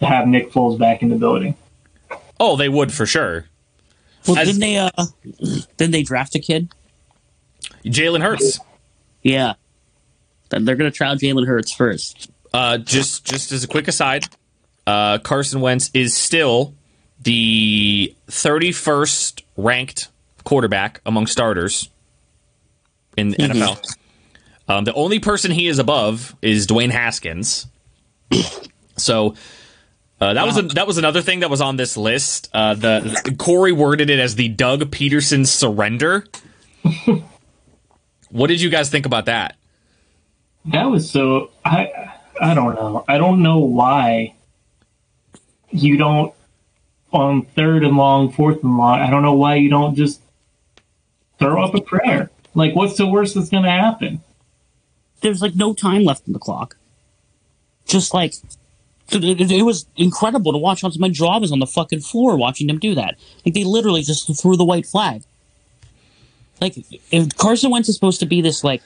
[0.00, 1.54] to have Nick Foles back in the building.
[2.40, 3.46] Oh, they would for sure.
[4.26, 4.76] Well, As- didn't they?
[4.76, 4.90] Uh,
[5.76, 6.68] didn't they draft a kid?
[7.84, 8.58] Jalen Hurts.
[9.22, 9.54] Yeah.
[10.48, 12.30] Then they're gonna try Jalen Hurts first.
[12.52, 14.24] Uh, just just as a quick aside,
[14.86, 16.74] uh, Carson Wentz is still
[17.26, 20.08] the 31st ranked
[20.44, 21.90] quarterback among starters
[23.16, 23.96] in the NFL.
[24.68, 27.66] Um, the only person he is above is Dwayne Haskins.
[28.96, 29.34] So
[30.20, 32.48] uh, that was a, that was another thing that was on this list.
[32.54, 36.26] Uh, the Corey worded it as the Doug Pederson surrender.
[38.30, 39.56] what did you guys think about that?
[40.66, 43.04] That was so I I don't know.
[43.08, 44.34] I don't know why
[45.70, 46.32] you don't
[47.16, 49.00] on third and long, fourth and long.
[49.00, 50.20] I don't know why you don't just
[51.38, 52.30] throw up a prayer.
[52.54, 54.20] Like, what's the worst that's going to happen?
[55.20, 56.76] There's like no time left in the clock.
[57.86, 58.34] Just like
[59.12, 60.82] it, was incredible to watch.
[60.98, 63.16] My jaw was on the fucking floor watching them do that.
[63.44, 65.22] Like they literally just threw the white flag.
[66.60, 66.76] Like
[67.10, 68.82] if Carson Wentz is supposed to be this like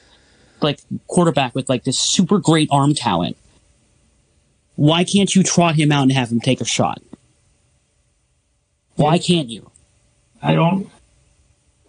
[0.61, 3.37] like quarterback with like this super great arm talent,
[4.77, 7.01] why can't you trot him out and have him take a shot?
[9.01, 9.71] Why can't you?
[10.43, 10.91] I don't.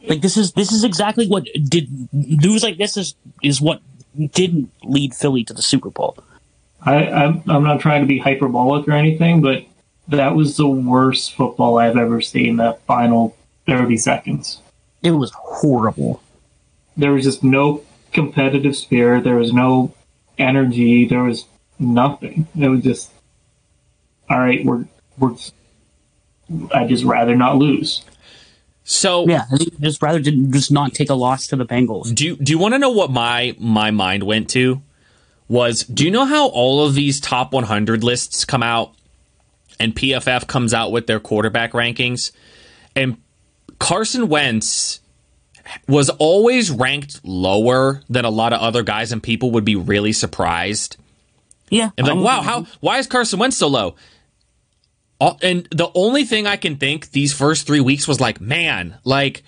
[0.07, 3.81] Like this is this is exactly what did news like this is is what
[4.33, 6.17] didn't lead Philly to the Super Bowl.
[6.83, 9.63] I, I'm, I'm not trying to be hyperbolic or anything, but
[10.07, 12.57] that was the worst football I've ever seen.
[12.57, 13.35] That final
[13.67, 14.59] 30 seconds.
[15.03, 16.21] It was horrible.
[16.97, 19.23] There was just no competitive spirit.
[19.23, 19.93] There was no
[20.37, 21.05] energy.
[21.05, 21.45] There was
[21.79, 22.47] nothing.
[22.59, 23.11] It was just,
[24.29, 24.85] all right, we're
[25.17, 25.35] we're.
[26.73, 28.03] I just rather not lose.
[28.83, 32.13] So Yeah, I just rather just not take a loss to the Bengals.
[32.13, 34.81] do you, do you want to know what my my mind went to?
[35.47, 38.93] Was do you know how all of these top 100 lists come out
[39.79, 42.31] and PFF comes out with their quarterback rankings
[42.95, 43.17] and
[43.79, 44.99] Carson Wentz
[45.87, 50.13] was always ranked lower than a lot of other guys and people would be really
[50.13, 50.97] surprised.
[51.69, 53.95] Yeah, And like, wow, how why is Carson Wentz so low?
[55.21, 59.43] And the only thing I can think these first three weeks was like, man, like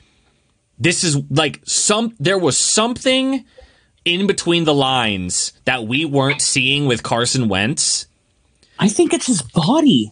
[0.78, 3.46] this is like some there was something
[4.06, 8.08] in between the lines that we weren't seeing with Carson Wentz.
[8.78, 10.12] I think it's his body.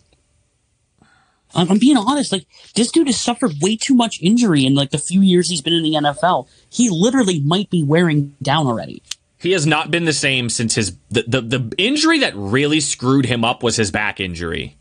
[1.53, 2.31] I'm, I'm being honest.
[2.31, 5.61] Like this dude has suffered way too much injury in like the few years he's
[5.61, 6.47] been in the NFL.
[6.69, 9.03] He literally might be wearing down already.
[9.37, 13.25] He has not been the same since his the, the, the injury that really screwed
[13.25, 14.77] him up was his back injury.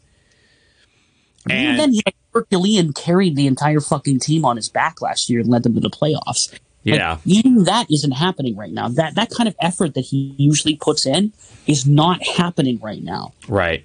[1.48, 5.31] Even And then, he like, Herculean carried the entire fucking team on his back last
[5.31, 6.53] year and led them to the playoffs.
[6.85, 7.18] Like, yeah.
[7.24, 8.88] even that isn't happening right now.
[8.88, 11.33] That that kind of effort that he usually puts in
[11.66, 13.35] is not happening right now.
[13.48, 13.85] Right.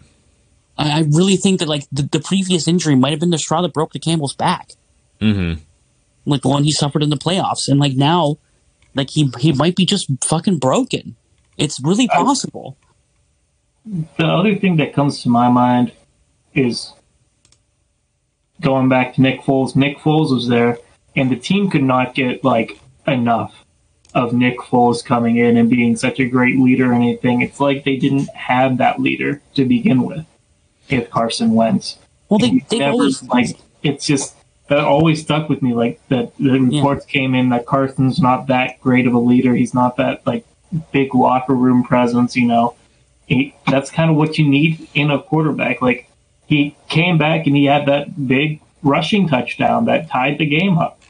[0.78, 3.62] I, I really think that like the, the previous injury might have been the straw
[3.62, 4.72] that broke the camel's back.
[5.20, 5.60] Mhm.
[6.26, 8.38] Like the one he suffered in the playoffs, and like now,
[8.96, 11.16] like he he might be just fucking broken.
[11.58, 12.78] It's really possible.
[13.86, 15.92] The other thing that comes to my mind
[16.56, 16.92] is
[18.62, 20.78] going back to Nick Foles, Nick Foles was there,
[21.16, 23.66] and the team could not get like enough
[24.14, 27.42] of Nick Foles coming in and being such a great leader or anything.
[27.42, 30.26] It's like they didn't have that leader to begin with.
[30.88, 31.98] If Carson Wentz,
[32.30, 34.36] Well, they they never, always like it's just
[34.68, 35.74] that always stuck with me.
[35.74, 39.54] Like that the reports came in that Carson's not that great of a leader.
[39.54, 40.46] He's not that like
[40.92, 42.36] big locker room presence.
[42.36, 42.76] You know,
[43.26, 45.82] he, that's kind of what you need in a quarterback.
[45.82, 46.10] Like
[46.48, 51.02] he came back and he had that big rushing touchdown that tied the game up,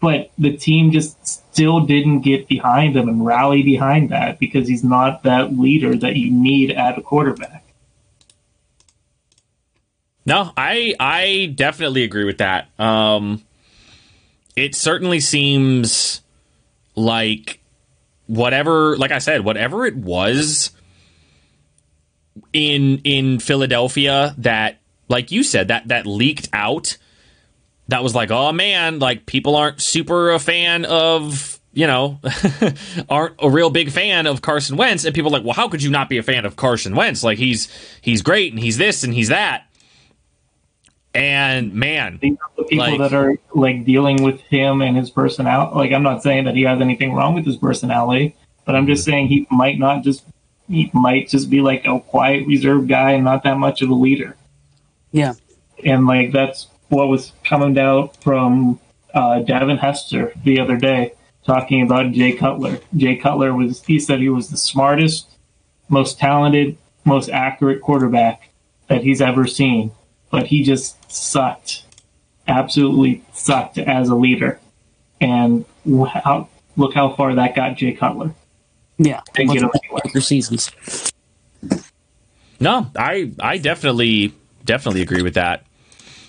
[0.00, 4.84] but the team just still didn't get behind him and rally behind that because he's
[4.84, 7.64] not that leader that you need at a quarterback.
[10.26, 12.68] No, I I definitely agree with that.
[12.78, 13.42] Um,
[14.56, 16.20] it certainly seems
[16.96, 17.60] like
[18.26, 20.72] whatever, like I said, whatever it was
[22.56, 26.96] in in Philadelphia that, like you said, that that leaked out.
[27.88, 32.18] That was like, oh man, like people aren't super a fan of you know
[33.10, 35.82] aren't a real big fan of Carson Wentz, and people are like, well, how could
[35.82, 37.22] you not be a fan of Carson Wentz?
[37.22, 37.68] Like he's
[38.00, 39.64] he's great and he's this and he's that.
[41.14, 45.76] And man, the people Like- that are like dealing with him and his personality.
[45.76, 49.02] Like, I'm not saying that he has anything wrong with his personality, but I'm just
[49.02, 49.10] mm-hmm.
[49.10, 50.24] saying he might not just
[50.68, 53.94] he might just be like a quiet, reserved guy and not that much of a
[53.94, 54.36] leader.
[55.12, 55.34] yeah.
[55.84, 58.80] And like that's what was coming out from
[59.14, 61.12] uh, Devin Hester the other day,
[61.44, 62.80] talking about Jay Cutler.
[62.96, 65.28] Jay Cutler was he said he was the smartest,
[65.88, 68.50] most talented, most accurate quarterback
[68.88, 69.92] that he's ever seen,
[70.30, 71.84] but he just sucked,
[72.48, 74.60] absolutely sucked as a leader.
[75.20, 75.64] And
[76.08, 78.34] how, look how far that got Jay Cutler.
[78.98, 80.20] Yeah, Didn't get him Much anywhere.
[80.22, 80.70] seasons.
[82.60, 84.32] no, I I definitely
[84.64, 85.64] definitely agree with that.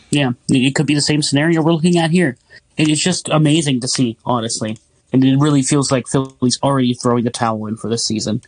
[0.09, 2.37] Yeah, it could be the same scenario we're looking at here.
[2.77, 4.77] And It's just amazing to see, honestly,
[5.11, 8.41] and it really feels like Philly's already throwing the towel in for this season.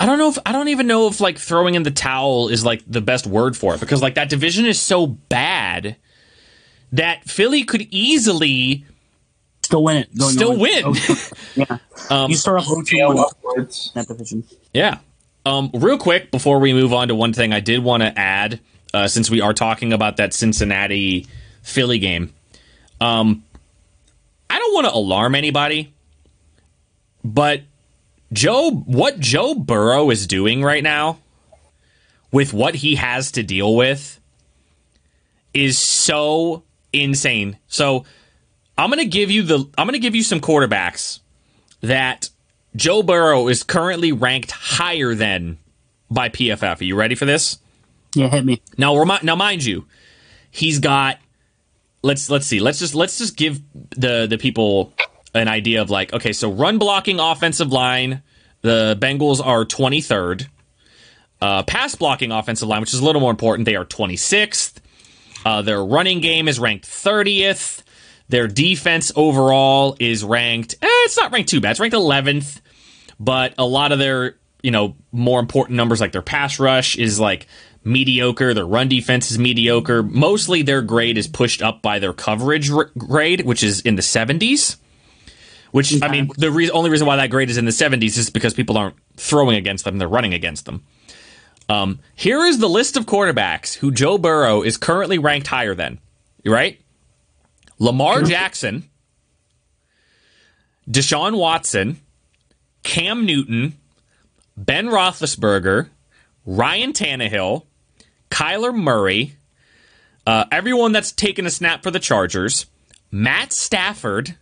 [0.00, 2.64] I don't know if I don't even know if like throwing in the towel is
[2.64, 5.96] like the best word for it because like that division is so bad
[6.92, 8.84] that Philly could easily
[9.68, 10.16] Still win it.
[10.18, 10.94] Going still on- win.
[11.54, 11.76] Yeah,
[12.08, 13.92] Um, you start off 0 Tail upwards.
[13.94, 14.42] that division.
[14.72, 15.00] Yeah.
[15.44, 18.60] Um, real quick before we move on to one thing, I did want to add,
[18.94, 21.26] uh, since we are talking about that Cincinnati
[21.62, 22.32] Philly game.
[22.98, 23.44] Um,
[24.48, 25.92] I don't want to alarm anybody,
[27.22, 27.60] but
[28.32, 31.18] Joe, what Joe Burrow is doing right now,
[32.32, 34.18] with what he has to deal with,
[35.52, 37.58] is so insane.
[37.68, 38.06] So
[38.78, 41.18] I'm gonna give you the I'm gonna give you some quarterbacks
[41.80, 42.30] that
[42.76, 45.58] Joe Burrow is currently ranked higher than
[46.10, 46.80] by PFF.
[46.80, 47.58] Are you ready for this?
[48.14, 48.62] Yeah, hit me.
[48.78, 49.86] Now, remi- now, mind you,
[50.50, 51.18] he's got.
[52.02, 52.60] Let's let's see.
[52.60, 53.60] Let's just let's just give
[53.90, 54.92] the the people
[55.34, 58.22] an idea of like okay, so run blocking offensive line,
[58.62, 60.46] the Bengals are twenty third.
[61.40, 64.80] Uh, pass blocking offensive line, which is a little more important, they are twenty sixth.
[65.44, 67.82] Uh, their running game is ranked thirtieth.
[68.28, 70.74] Their defense overall is ranked.
[70.82, 71.72] Eh, it's not ranked too bad.
[71.72, 72.60] It's ranked eleventh,
[73.18, 77.18] but a lot of their you know more important numbers like their pass rush is
[77.18, 77.46] like
[77.84, 78.52] mediocre.
[78.52, 80.02] Their run defense is mediocre.
[80.02, 84.02] Mostly their grade is pushed up by their coverage r- grade, which is in the
[84.02, 84.76] seventies.
[85.70, 88.30] Which I mean, the re- only reason why that grade is in the seventies is
[88.30, 90.84] because people aren't throwing against them; they're running against them.
[91.68, 96.00] Um, here is the list of quarterbacks who Joe Burrow is currently ranked higher than.
[96.44, 96.80] Right?
[97.78, 98.88] Lamar Jackson,
[100.88, 102.00] Deshaun Watson,
[102.82, 103.74] Cam Newton,
[104.56, 105.88] Ben Roethlisberger,
[106.44, 107.64] Ryan Tannehill,
[108.30, 109.34] Kyler Murray,
[110.26, 112.66] uh, everyone that's taken a snap for the Chargers,
[113.10, 114.36] Matt Stafford,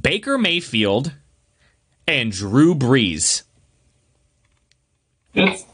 [0.00, 1.12] Baker Mayfield,
[2.06, 3.42] and Drew Brees.
[5.34, 5.64] It's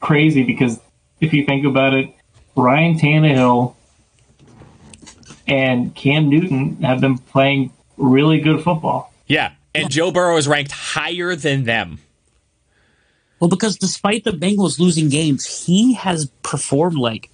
[0.00, 0.80] crazy because
[1.20, 2.14] if you think about it,
[2.56, 3.74] Ryan Tannehill
[5.48, 9.12] and Cam Newton have been playing really good football.
[9.26, 11.98] Yeah, and Joe Burrow is ranked higher than them.
[13.40, 17.30] Well, because despite the Bengals losing games, he has performed like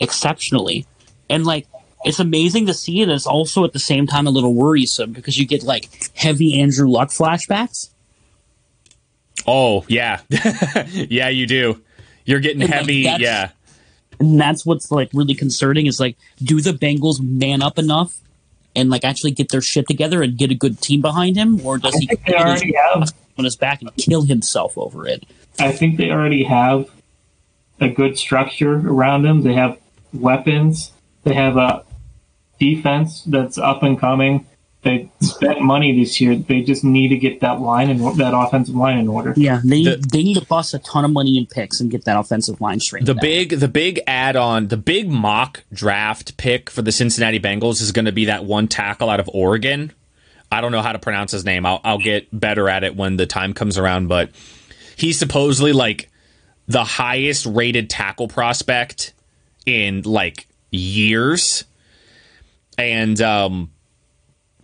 [0.00, 0.86] exceptionally,
[1.30, 1.66] and like
[2.04, 3.08] it's amazing to see it.
[3.08, 6.88] It's also at the same time a little worrisome because you get like heavy Andrew
[6.88, 7.90] Luck flashbacks.
[9.46, 10.20] Oh yeah,
[10.90, 11.80] yeah, you do.
[12.24, 13.04] You're getting And, heavy.
[13.04, 13.50] that's- yeah,
[14.20, 18.16] And that's what's like really concerning is like, do the Bengals man up enough
[18.74, 21.78] and like actually get their shit together and get a good team behind him, or
[21.78, 25.24] does I he put his on his back and kill himself over it?
[25.58, 26.90] I think they already have
[27.80, 29.42] a good structure around them.
[29.42, 29.78] They have
[30.12, 30.92] weapons.
[31.24, 31.84] They have a
[32.58, 34.46] defense that's up and coming.
[34.82, 36.36] They spent money this year.
[36.36, 39.34] They just need to get that line and that offensive line in order.
[39.36, 42.04] Yeah, they The- they need to bust a ton of money in picks and get
[42.04, 43.04] that offensive line straight.
[43.04, 47.82] The big the big add on the big mock draft pick for the Cincinnati Bengals
[47.82, 49.92] is going to be that one tackle out of Oregon.
[50.50, 51.66] I don't know how to pronounce his name.
[51.66, 54.30] I'll I'll get better at it when the time comes around, but
[54.96, 56.08] he's supposedly like
[56.68, 59.12] the highest rated tackle prospect
[59.66, 61.64] in like years.
[62.78, 63.70] And um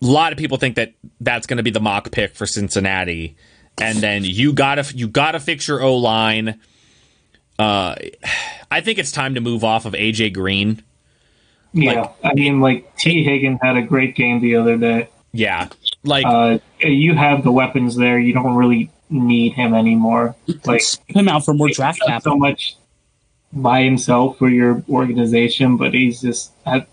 [0.05, 3.36] a lot of people think that that's going to be the mock pick for Cincinnati.
[3.80, 6.61] And then you got to you got to fix your O line.
[7.59, 7.94] Uh,
[8.70, 10.82] I think it's time to move off of AJ Green.
[11.72, 15.09] Yeah, Like- I mean, like Tee Higgins had a great game the other day.
[15.32, 15.68] Yeah,
[16.05, 18.18] like Uh, you have the weapons there.
[18.18, 20.36] You don't really need him anymore.
[20.64, 22.34] Like Put him out for more draft done capital.
[22.34, 22.76] so much
[23.52, 26.86] by himself for your organization, but he's just had,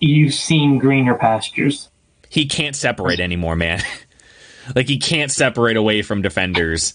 [0.00, 1.88] you've seen greener pastures.
[2.32, 3.82] He can't separate anymore, man.
[4.74, 6.94] like he can't separate away from defenders.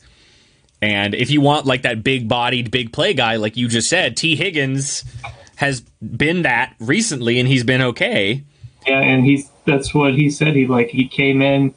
[0.82, 4.18] And if you want like that big bodied, big play guy, like you just said,
[4.18, 5.04] Tee Higgins
[5.58, 8.44] has been that recently, and he's been okay.
[8.88, 10.56] Yeah, and he's that's what he said.
[10.56, 11.76] He like he came in,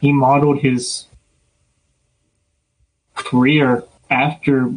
[0.00, 1.04] he modeled his
[3.14, 4.72] career after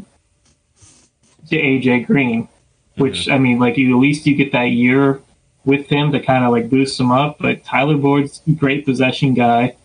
[1.48, 2.50] the AJ Green,
[2.98, 3.32] which mm-hmm.
[3.32, 5.22] I mean, like you at least you get that year
[5.66, 7.38] with him to kind of like boost him up.
[7.40, 9.76] But Tyler Boyd's great possession guy.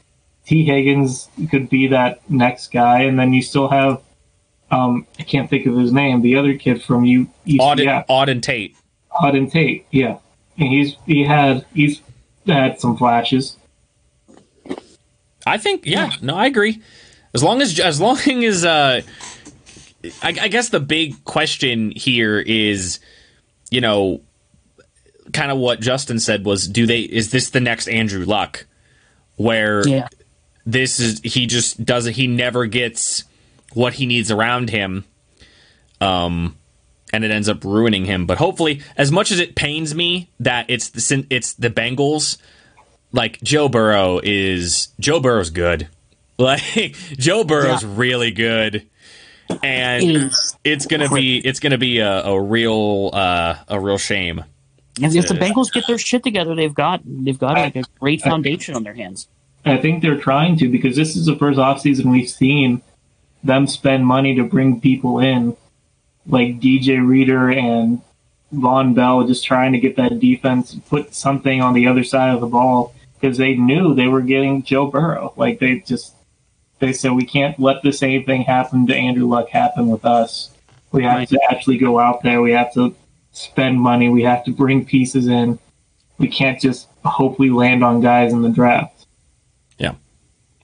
[0.45, 4.01] Tee Higgins could be that next guy, and then you still have
[4.71, 8.43] um I can't think of his name, the other kid from you, Auden, yeah, Auden
[8.43, 8.77] Tate.
[9.13, 10.19] Auden Tate, yeah,
[10.59, 12.01] and he's he had he's
[12.47, 13.57] had some flashes.
[15.47, 16.83] I think, yeah, no, I agree.
[17.33, 19.03] As long as, as long as, uh,
[20.23, 22.99] I, I guess the big question here is,
[23.71, 24.23] you know,
[25.33, 27.01] kind of what Justin said was, do they?
[27.01, 28.67] Is this the next Andrew Luck,
[29.37, 30.09] where Yeah,
[30.65, 33.25] this is he just doesn't he never gets
[33.75, 35.05] what he needs around him,
[36.01, 36.57] um,
[37.13, 38.27] and it ends up ruining him.
[38.27, 42.39] But hopefully, as much as it pains me that it's the it's the Bengals,
[43.13, 45.89] like Joe Burrow is Joe Burrow's good.
[46.39, 46.61] Like
[47.17, 47.93] Joe Burrow's Yeah.
[47.95, 48.87] really good,
[49.63, 50.31] and
[50.65, 54.45] it's gonna be it's gonna be a, a real uh, a real shame.
[55.01, 58.23] If, if the Bengals get their shit together, they've got they've got like a great
[58.23, 59.29] foundation on their hands.
[59.65, 62.83] I think they're trying to because this is the first offseason we've seen
[63.43, 65.57] them spend money to bring people in,
[66.27, 68.01] like DJ Reader and
[68.55, 72.41] Vonn Bell, just trying to get that defense, put something on the other side of
[72.41, 75.33] the ball because they knew they were getting Joe Burrow.
[75.37, 76.15] Like they just
[76.79, 80.51] they said we can't let the same thing happen to Andrew Luck happen with us.
[80.93, 81.29] We have Right.
[81.29, 82.41] to actually go out there.
[82.41, 82.95] We have to
[83.37, 84.09] spend money.
[84.09, 85.59] We have to bring pieces in.
[86.19, 89.07] We can't just hopefully land on guys in the draft.
[89.79, 89.95] Yeah.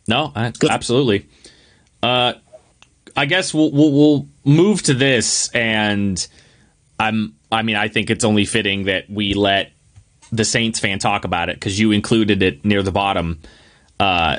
[0.09, 1.29] No, I, absolutely.
[2.03, 2.35] Uh,
[3.16, 6.27] I guess we'll, we'll we'll move to this, and
[6.99, 7.35] I'm.
[7.51, 9.73] I mean, I think it's only fitting that we let
[10.33, 13.41] the Saints fan talk about it because you included it near the bottom.
[14.01, 14.39] Uh,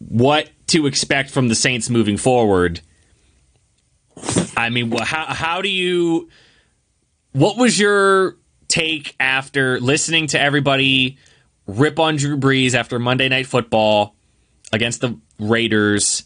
[0.00, 2.80] what to expect from the Saints moving forward?
[4.56, 6.28] I mean, wh- how how do you?
[7.32, 8.36] What was your
[8.68, 11.18] take after listening to everybody
[11.66, 14.14] rip on Drew Brees after Monday Night Football
[14.72, 16.24] against the Raiders,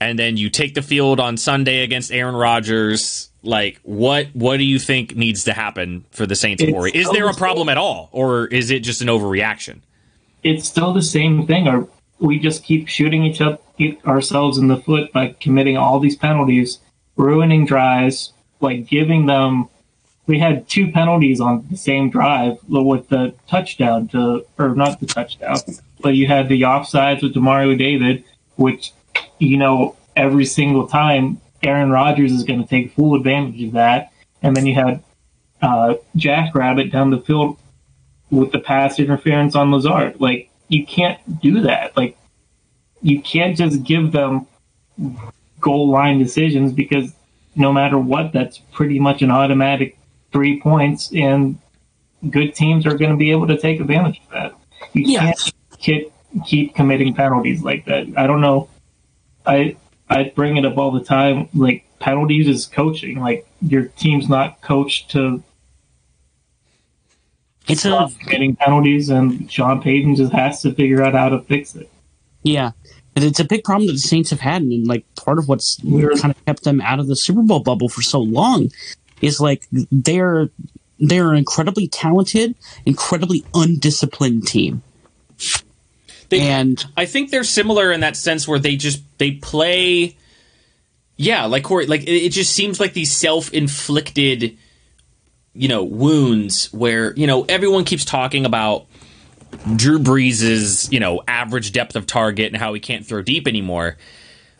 [0.00, 3.30] and then you take the field on Sunday against Aaron Rodgers?
[3.42, 6.62] Like, what what do you think needs to happen for the Saints?
[6.62, 6.90] Corey?
[6.92, 9.80] Is there a problem at all, or is it just an overreaction?
[10.44, 11.66] it's still the same thing.
[11.66, 11.88] Or
[12.20, 13.58] we just keep shooting each other
[14.06, 16.78] ourselves in the foot by committing all these penalties,
[17.16, 19.68] ruining drives, like giving them.
[20.26, 25.06] We had two penalties on the same drive with the touchdown to, or not the
[25.06, 25.58] touchdown,
[26.00, 28.22] but you had the offsides with Demario Davis,
[28.56, 28.92] which,
[29.38, 34.12] you know, every single time Aaron Rodgers is going to take full advantage of that.
[34.42, 35.02] And then you had
[35.62, 37.58] uh, Jackrabbit down the field
[38.30, 40.20] with the pass interference on Lazard.
[40.20, 41.96] Like you can't do that.
[41.96, 42.16] Like
[43.02, 44.46] you can't just give them
[45.60, 47.12] goal line decisions because
[47.56, 49.96] no matter what, that's pretty much an automatic
[50.34, 51.58] three points, and
[52.28, 54.52] good teams are going to be able to take advantage of that.
[54.92, 55.20] You Yeah.
[55.20, 56.12] can't keep,
[56.44, 58.06] keep committing penalties like that.
[58.16, 58.68] I don't know.
[59.46, 59.76] I
[60.10, 61.48] I bring it up all the time.
[61.54, 63.20] Like penalties is coaching.
[63.20, 65.42] Like your team's not coached to
[67.68, 71.40] It's a stop committing penalties, and Sean Payton just has to figure out how to
[71.42, 71.88] fix it.
[72.42, 72.72] yeah,
[73.14, 75.78] but it's a big problem that the Saints have had, and like part of what's
[75.82, 78.68] We're- kind of kept them out of the Super Bowl bubble for so long
[79.20, 80.48] is like they're
[80.98, 82.54] they're an incredibly talented,
[82.86, 84.82] incredibly undisciplined team.
[86.28, 90.16] They, And I think they're similar in that sense where they just they play.
[91.16, 94.56] Yeah, like Corey, like it, it just seems like these self-inflicted,
[95.54, 98.86] you know, wounds where you know everyone keeps talking about
[99.76, 103.96] Drew Brees' you know average depth of target and how he can't throw deep anymore.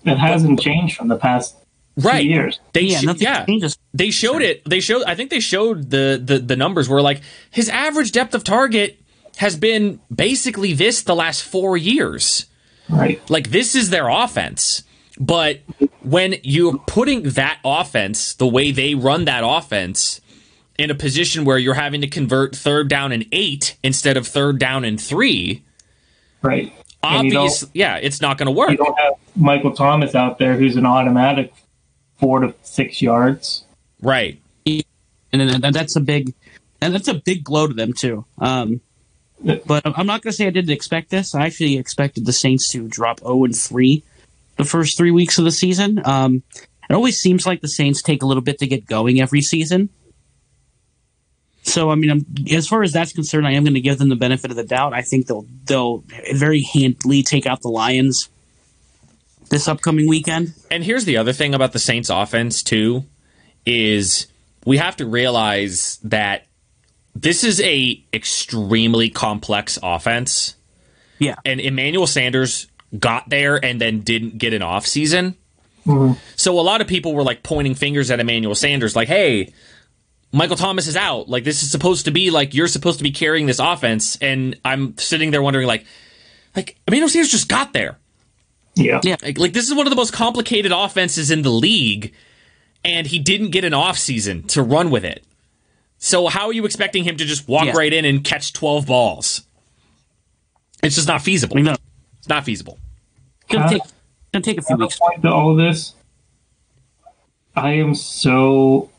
[0.04, 1.56] It hasn't changed from the past
[1.96, 2.24] Right.
[2.24, 2.60] years.
[2.72, 3.44] They yeah, sh- nothing yeah.
[3.46, 3.78] changes.
[3.94, 4.62] They showed it.
[4.68, 5.04] They showed.
[5.04, 8.98] I think they showed the, the the numbers where like his average depth of target
[9.36, 12.46] has been basically this the last four years.
[12.90, 13.22] Right.
[13.30, 14.82] Like this is their offense.
[15.18, 15.60] But
[16.02, 20.20] when you're putting that offense, the way they run that offense,
[20.76, 24.58] in a position where you're having to convert third down and eight instead of third
[24.58, 25.62] down and three,
[26.42, 26.72] Right.
[27.02, 28.70] And you don't- obvious, yeah, it's not going to work.
[28.70, 31.52] You don't have Michael Thomas out there who's an automatic
[32.18, 33.63] four to six yards.
[34.04, 34.40] Right.
[34.66, 34.84] and,
[35.32, 36.34] and, and that's a big
[36.80, 38.24] and that's a big blow to them too.
[38.38, 38.80] Um,
[39.66, 41.34] but I'm not going to say I didn't expect this.
[41.34, 44.02] I actually expected the Saints to drop 0 and 3
[44.56, 46.00] the first three weeks of the season.
[46.04, 46.42] Um,
[46.88, 49.88] it always seems like the Saints take a little bit to get going every season.
[51.62, 54.10] So I mean, I'm, as far as that's concerned, I am going to give them
[54.10, 54.92] the benefit of the doubt.
[54.92, 58.28] I think they'll they'll very handily take out the Lions
[59.48, 60.52] this upcoming weekend.
[60.70, 63.04] And here's the other thing about the Saints offense too
[63.66, 64.26] is
[64.64, 66.46] we have to realize that
[67.14, 70.56] this is a extremely complex offense
[71.18, 72.66] Yeah, and Emmanuel Sanders
[72.98, 75.36] got there and then didn't get an off season.
[75.86, 76.18] Mm-hmm.
[76.36, 79.52] So a lot of people were like pointing fingers at Emmanuel Sanders like, "Hey,
[80.32, 81.28] Michael Thomas is out.
[81.28, 84.58] Like this is supposed to be like you're supposed to be carrying this offense." And
[84.64, 85.84] I'm sitting there wondering like
[86.56, 87.98] like Emmanuel Sanders just got there.
[88.76, 89.00] Yeah.
[89.02, 89.16] yeah.
[89.22, 92.12] Like, like this is one of the most complicated offenses in the league,
[92.84, 95.24] and he didn't get an off season to run with it.
[95.98, 97.72] So how are you expecting him to just walk Yeah.
[97.76, 99.42] right in and catch twelve balls?
[100.82, 101.56] It's just not feasible.
[101.58, 101.76] I know.
[102.18, 102.78] It's not feasible.
[103.48, 103.70] Gonna Huh?
[103.70, 103.82] take
[104.32, 104.98] gonna take a few weeks.
[104.98, 105.94] point to all of this,
[107.56, 108.90] I am so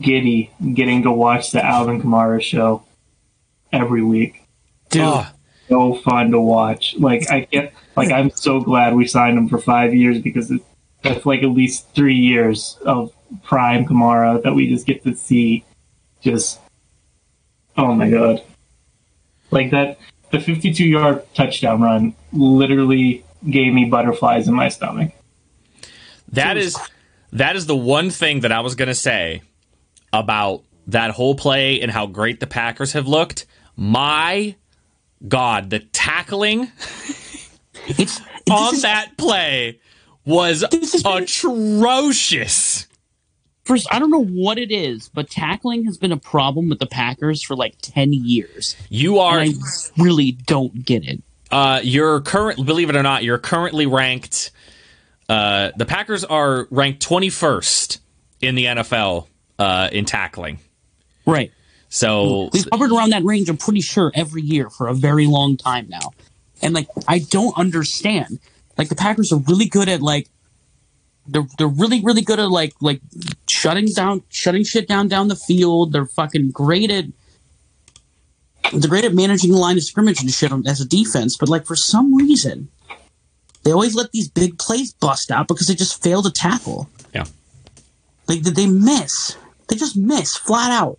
[0.00, 2.82] giddy getting to watch the Alvin Kamara show
[3.72, 4.42] every week.
[4.90, 5.26] Dude, Oh,
[5.68, 6.96] So fun to watch.
[6.98, 7.70] Like I can't.
[7.96, 10.62] like I'm so glad we signed him for five years because it,
[11.02, 13.12] that's like at least three years of
[13.44, 15.64] prime Kamara that we just get to see.
[16.20, 16.58] Just,
[17.76, 18.42] oh my god,
[19.50, 19.98] like that.
[20.30, 25.12] The 52 yard touchdown run literally gave me butterflies in my stomach.
[26.32, 26.76] that is
[27.32, 29.42] that is the one thing that I was gonna say
[30.12, 33.46] about that whole play and how great the Packers have looked.
[33.76, 34.56] My
[35.26, 36.72] God, the tackling
[37.86, 38.20] it's
[38.50, 39.78] on is- that play
[40.26, 42.87] was This is- atrocious.
[43.68, 46.86] First, I don't know what it is, but tackling has been a problem with the
[46.86, 48.74] Packers for like ten years.
[48.88, 49.52] You are I
[49.98, 51.22] really don't get it.
[51.50, 52.64] uh, you're current.
[52.64, 54.52] Believe it or not, you're currently ranked.
[55.28, 57.98] Uh, the Packers are ranked 21st
[58.40, 59.26] in the NFL
[59.58, 60.58] uh, in tackling.
[61.26, 61.52] Right.
[61.90, 65.58] So We've hovered around that range, I'm pretty sure, every year for a very long
[65.58, 66.12] time now.
[66.62, 68.40] And like I don't understand.
[68.78, 70.28] Like the Packers are really good at like
[71.28, 73.00] they're they're really, really good at like like
[73.46, 75.92] shutting down shutting shit down down the field.
[75.92, 77.04] They're fucking great at
[78.72, 81.48] they're great at managing the line of scrimmage and shit on- as a defense, but
[81.48, 82.68] like for some reason
[83.64, 86.88] they always let these big plays bust out because they just fail to tackle.
[87.14, 87.24] yeah,
[88.26, 89.36] Like they miss.
[89.68, 90.98] They just miss flat out.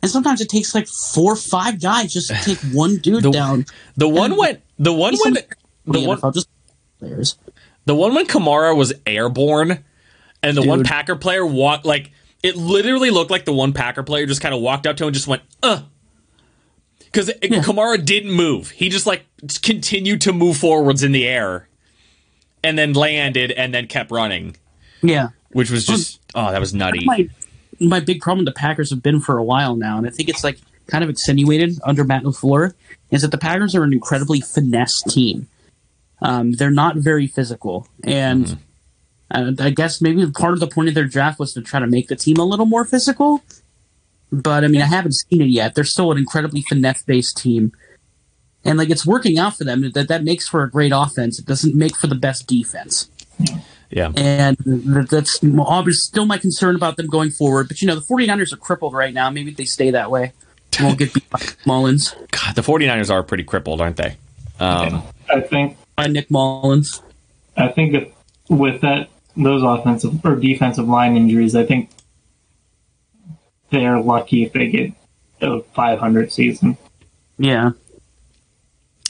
[0.00, 3.30] And sometimes it takes like four or five guys just to take one dude The-
[3.30, 3.66] down.
[3.96, 4.60] the one went.
[4.78, 5.34] the one went.
[5.86, 6.48] the The one just
[7.00, 7.36] players.
[7.88, 9.82] The one when Kamara was airborne,
[10.42, 12.10] and the one Packer player walked like
[12.42, 15.08] it literally looked like the one Packer player just kind of walked up to him
[15.08, 15.80] and just went uh.
[16.98, 18.68] Because Kamara didn't move.
[18.70, 19.24] He just like
[19.62, 21.66] continued to move forwards in the air,
[22.62, 24.56] and then landed and then kept running,
[25.02, 25.30] Yeah.
[25.52, 27.06] which was just oh that was nutty.
[27.06, 27.30] My
[27.80, 30.44] my big problem the Packers have been for a while now, and I think it's
[30.44, 30.58] like
[30.88, 32.74] kind of insinuated under Matt LaFleur,
[33.10, 35.48] is that the Packers are an incredibly finesse team.
[36.20, 38.58] Um, they're not very physical, and
[39.30, 41.86] uh, I guess maybe part of the point of their draft was to try to
[41.86, 43.42] make the team a little more physical.
[44.32, 45.74] But I mean, I haven't seen it yet.
[45.74, 47.72] They're still an incredibly finesse-based team,
[48.64, 49.90] and like it's working out for them.
[49.92, 51.38] That that makes for a great offense.
[51.38, 53.08] It doesn't make for the best defense
[53.90, 54.56] Yeah, and
[55.08, 57.68] that's obviously still my concern about them going forward.
[57.68, 59.30] But you know, the 49ers are crippled right now.
[59.30, 60.32] Maybe they stay that way.
[60.80, 62.14] Won't get beat by Mullens.
[62.30, 64.16] God, the 49ers are pretty crippled, aren't they?
[64.60, 67.02] Um, I think By Nick Mullens.
[67.56, 68.12] I think that
[68.48, 71.90] with that those offensive or defensive line injuries, I think
[73.70, 74.92] they're lucky if they get
[75.40, 76.76] a 500 season.
[77.36, 77.72] Yeah.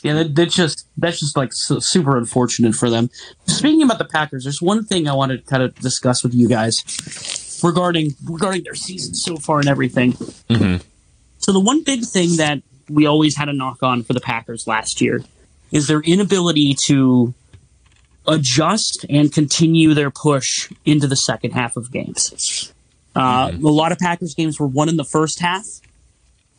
[0.03, 3.11] Yeah, that, that's just that's just like su- super unfortunate for them.
[3.47, 6.49] Speaking about the Packers, there's one thing I want to kind of discuss with you
[6.49, 10.13] guys regarding regarding their season so far and everything.
[10.49, 10.83] Mhm.
[11.37, 14.67] So the one big thing that we always had a knock on for the Packers
[14.67, 15.23] last year
[15.71, 17.35] is their inability to
[18.27, 22.73] adjust and continue their push into the second half of games.
[23.17, 25.65] Uh, A lot of Packers games were won in the first half,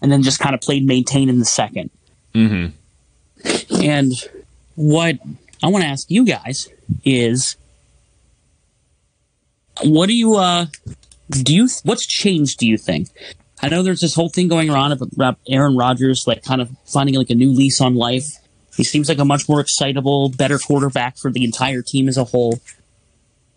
[0.02, 1.90] and then just kind of played maintain in the second.
[2.34, 3.82] Mm-hmm.
[3.82, 4.14] And
[4.76, 5.18] what
[5.64, 6.68] I want to ask you guys
[7.06, 7.56] is,
[9.84, 10.66] what do you uh
[11.30, 12.60] do you what's changed?
[12.60, 13.10] Do you think?
[13.62, 17.16] I know there's this whole thing going around about Aaron Rodgers like kind of finding
[17.16, 18.26] like a new lease on life.
[18.80, 22.24] He seems like a much more excitable, better quarterback for the entire team as a
[22.24, 22.62] whole.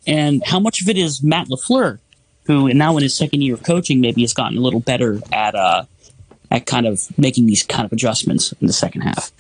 [0.05, 2.01] And how much of it is Matt Lafleur,
[2.47, 5.55] who now in his second year of coaching maybe has gotten a little better at
[5.55, 5.85] uh
[6.51, 9.31] at kind of making these kind of adjustments in the second half.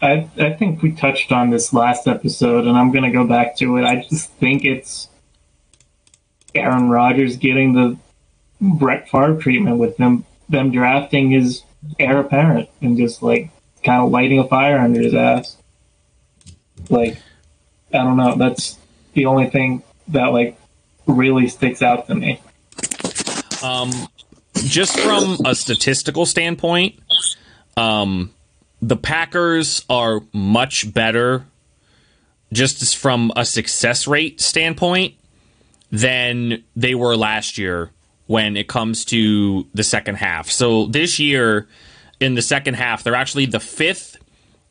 [0.00, 3.56] I, I think we touched on this last episode, and I'm going to go back
[3.56, 3.84] to it.
[3.84, 5.08] I just think it's
[6.54, 7.98] Aaron Rodgers getting the
[8.60, 11.64] Brett Favre treatment with them them drafting his
[11.98, 13.50] heir apparent and just like
[13.84, 15.56] kind of lighting a fire under his ass.
[16.90, 17.18] Like,
[17.92, 18.36] I don't know.
[18.36, 18.78] That's
[19.14, 20.58] the only thing that like
[21.06, 22.40] really sticks out to me.
[23.62, 23.90] Um,
[24.54, 26.98] just from a statistical standpoint,
[27.76, 28.32] um,
[28.80, 31.44] the Packers are much better,
[32.52, 35.14] just from a success rate standpoint,
[35.90, 37.90] than they were last year
[38.26, 40.50] when it comes to the second half.
[40.50, 41.66] So this year,
[42.20, 44.16] in the second half, they're actually the fifth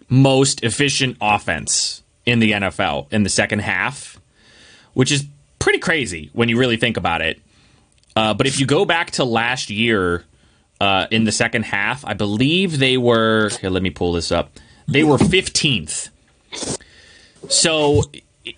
[0.09, 4.19] most efficient offense in the NFL in the second half,
[4.93, 5.25] which is
[5.59, 7.39] pretty crazy when you really think about it.
[8.15, 10.25] Uh, but if you go back to last year,
[10.79, 13.49] uh, in the second half, I believe they were.
[13.63, 14.51] Let me pull this up.
[14.87, 16.09] They were 15th.
[17.49, 18.03] So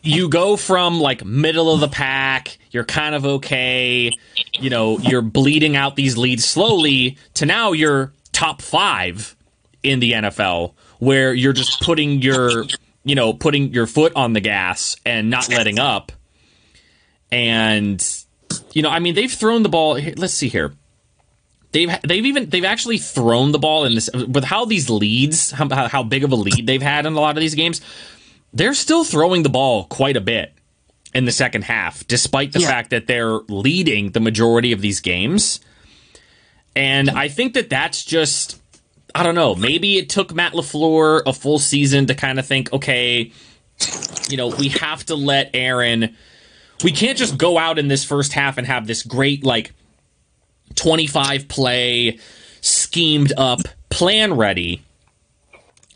[0.02, 4.12] you go from like middle of the pack, you're kind of okay,
[4.60, 9.36] you know, you're bleeding out these leads slowly, to now you're top five
[9.84, 12.66] in the NFL, where you're just putting your,
[13.04, 16.12] you know, putting your foot on the gas and not letting up.
[17.32, 18.06] And,
[18.74, 20.00] you know, I mean, they've thrown the ball.
[20.18, 20.74] Let's see here
[21.72, 25.70] they've they've even they've actually thrown the ball in this with how these leads how,
[25.88, 27.80] how big of a lead they've had in a lot of these games
[28.54, 30.52] they're still throwing the ball quite a bit
[31.14, 32.68] in the second half despite the Yeah.
[32.70, 35.60] fact that they're leading the majority of these games
[36.80, 38.60] and i think that that's just
[39.14, 42.72] i don't know maybe it took matt lafleur a full season to kind of think
[42.74, 43.32] okay
[44.30, 46.16] you know we have to let aaron
[46.84, 49.74] we can't just go out in this first half and have this great like
[50.76, 52.20] 25 play,
[52.62, 53.60] schemed up,
[53.90, 54.84] plan ready,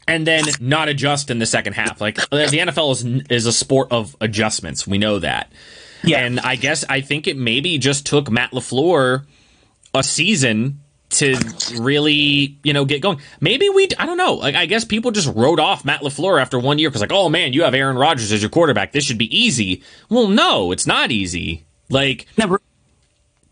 [0.07, 2.01] and then not adjust in the second half.
[2.01, 4.85] Like the NFL is is a sport of adjustments.
[4.85, 5.51] We know that.
[6.03, 6.19] Yeah.
[6.19, 9.25] And I guess I think it maybe just took Matt LaFleur
[9.93, 10.79] a season
[11.11, 11.35] to
[11.79, 13.19] really, you know, get going.
[13.39, 14.33] Maybe we, I don't know.
[14.33, 17.29] Like, I guess people just wrote off Matt LaFleur after one year because, like, oh
[17.29, 18.91] man, you have Aaron Rodgers as your quarterback.
[18.93, 19.83] This should be easy.
[20.09, 21.65] Well, no, it's not easy.
[21.89, 22.59] Like, Never.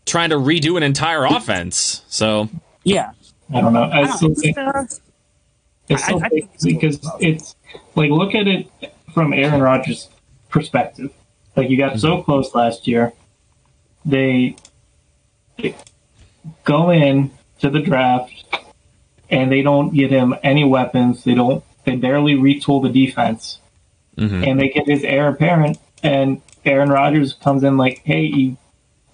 [0.06, 2.02] trying to redo an entire offense.
[2.08, 2.48] So,
[2.82, 3.12] Yeah.
[3.54, 3.82] I don't know.
[3.84, 4.72] I I still don't think know.
[5.88, 7.54] it's I- so I big think- because it's
[7.94, 8.66] like look at it
[9.14, 10.08] from Aaron Rodgers'
[10.48, 11.10] perspective.
[11.54, 13.12] Like you got so close last year,
[14.06, 14.56] they,
[15.58, 15.74] they
[16.64, 17.30] go in
[17.60, 18.32] to the draft
[19.30, 21.24] and they don't get him any weapons.
[21.24, 21.64] They don't.
[21.84, 23.58] They barely retool the defense,
[24.16, 24.46] mhm.
[24.46, 25.78] and they get his heir apparent.
[26.02, 28.56] And Aaron Rodgers comes in like, "Hey, you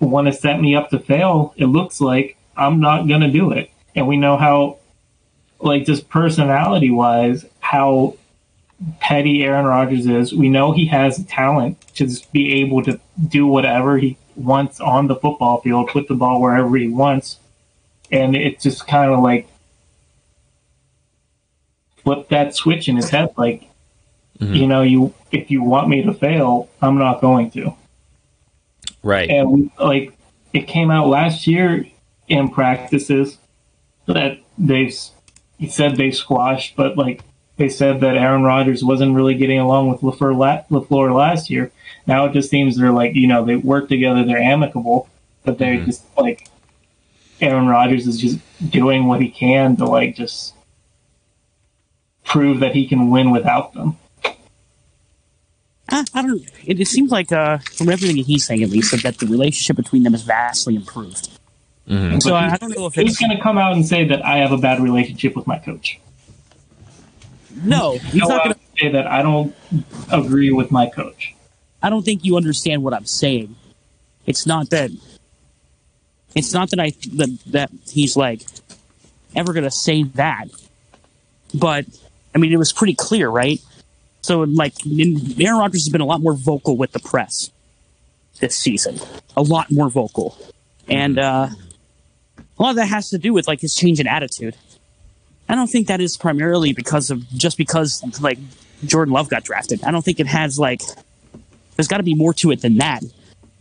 [0.01, 1.55] want to set me up to fail?
[1.57, 4.79] It looks like I'm not gonna do it." And we know how
[5.61, 8.17] like just personality wise, how
[9.01, 10.35] petty Aaron Rodgers is.
[10.35, 15.09] We know he has talent to just be able to do whatever he wants on
[15.09, 17.39] the football field, put the ball wherever he wants.
[18.11, 19.49] And it's just kind of like
[22.03, 23.35] flip that switch in his head.
[23.37, 23.69] Like,
[24.39, 24.55] mm-hmm.
[24.55, 27.75] you know, you if you want me to fail, I'm not going to
[29.03, 29.29] right.
[29.29, 30.13] and we, like
[30.53, 31.87] it came out last year
[32.29, 33.39] in practices
[34.07, 34.93] that they
[35.59, 37.23] he said they squashed, but like
[37.59, 41.71] they said that Aaron Rodgers wasn't really getting along with LaFleur, la- LaFleur last year.
[42.07, 45.09] Now it just seems they're like you know they work together, they're amicable,
[45.45, 46.49] but they're just like
[47.41, 48.39] Aaron Rodgers is just
[48.71, 50.55] doing what he can to like just
[52.25, 53.97] prove that he can win without them.
[55.91, 56.43] I, I don't.
[56.67, 59.77] It, it seems like, uh, from everything he's saying, at least, that, that the relationship
[59.77, 61.31] between them is vastly improved.
[61.89, 62.19] Mm-hmm.
[62.21, 64.39] So I, I don't know if Who's going to come out and say that I
[64.39, 65.99] have a bad relationship with my coach?
[67.55, 67.99] No.
[67.99, 68.61] He's not going to.
[68.79, 69.55] say that I don't
[70.13, 71.35] agree with my coach.
[71.83, 73.55] I don't think you understand what I'm saying.
[74.27, 74.91] It's not that.
[76.35, 78.43] It's not that I that that he's like
[79.35, 80.49] ever going to say that,
[81.55, 81.87] but
[82.35, 83.61] I mean it was pretty clear, right?
[84.21, 87.51] So like Aaron Rodgers has been a lot more vocal with the press
[88.41, 88.99] this season,
[89.37, 90.37] a lot more vocal,
[90.89, 91.49] and uh,
[92.59, 94.57] a lot of that has to do with like his change in attitude.
[95.49, 98.39] I don't think that is primarily because of just because like
[98.85, 99.83] Jordan Love got drafted.
[99.85, 100.83] I don't think it has like
[101.77, 103.03] there's got to be more to it than that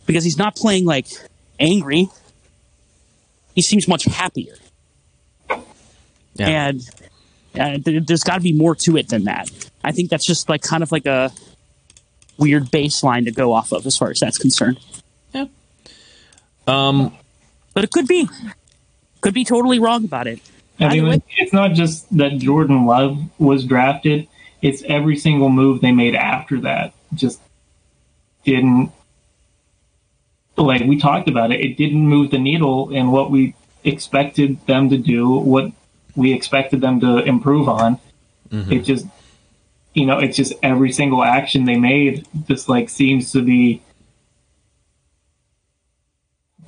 [0.06, 1.06] because he's not playing like
[1.58, 2.08] angry.
[3.54, 4.54] He seems much happier,
[6.34, 6.68] Yeah.
[6.68, 6.90] and
[7.58, 9.50] uh, th- there's got to be more to it than that.
[9.82, 11.32] I think that's just like kind of like a
[12.36, 14.78] weird baseline to go off of as far as that's concerned.
[16.66, 17.16] Um,
[17.74, 18.28] But it could be,
[19.22, 20.40] could be totally wrong about it.
[20.80, 24.28] I Either mean, way- it's not just that Jordan Love was drafted;
[24.62, 26.94] it's every single move they made after that.
[27.14, 27.40] Just
[28.44, 28.92] didn't
[30.56, 31.60] like we talked about it.
[31.60, 33.54] It didn't move the needle in what we
[33.84, 35.72] expected them to do, what
[36.16, 37.98] we expected them to improve on.
[38.50, 38.72] Mm-hmm.
[38.72, 39.06] It just,
[39.94, 43.82] you know, it's just every single action they made just like seems to be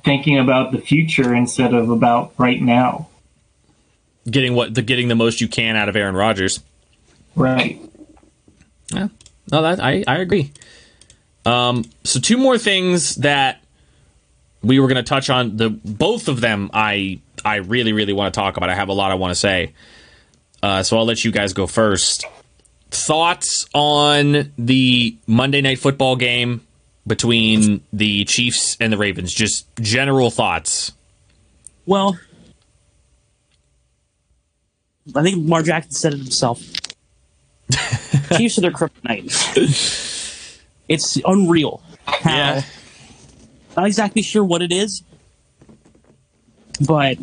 [0.03, 3.07] thinking about the future instead of about right now.
[4.29, 6.59] Getting what the getting the most you can out of Aaron Rodgers.
[7.35, 7.79] Right.
[8.93, 9.07] Yeah.
[9.51, 10.51] No, that I, I agree.
[11.45, 13.63] Um, so two more things that
[14.61, 15.57] we were going to touch on.
[15.57, 18.69] The both of them I I really really want to talk about.
[18.69, 19.73] I have a lot I want to say.
[20.61, 22.25] Uh, so I'll let you guys go first.
[22.91, 26.61] Thoughts on the Monday Night Football game
[27.07, 29.33] between the Chiefs and the Ravens?
[29.33, 30.91] Just general thoughts.
[31.85, 32.19] Well,
[35.15, 36.61] I think Lamar Jackson said it himself.
[38.37, 39.29] Chiefs are their kryptonite.
[40.87, 41.81] It's unreal.
[42.05, 42.61] How, Yeah.
[43.77, 45.01] Not exactly sure what it is,
[46.85, 47.17] but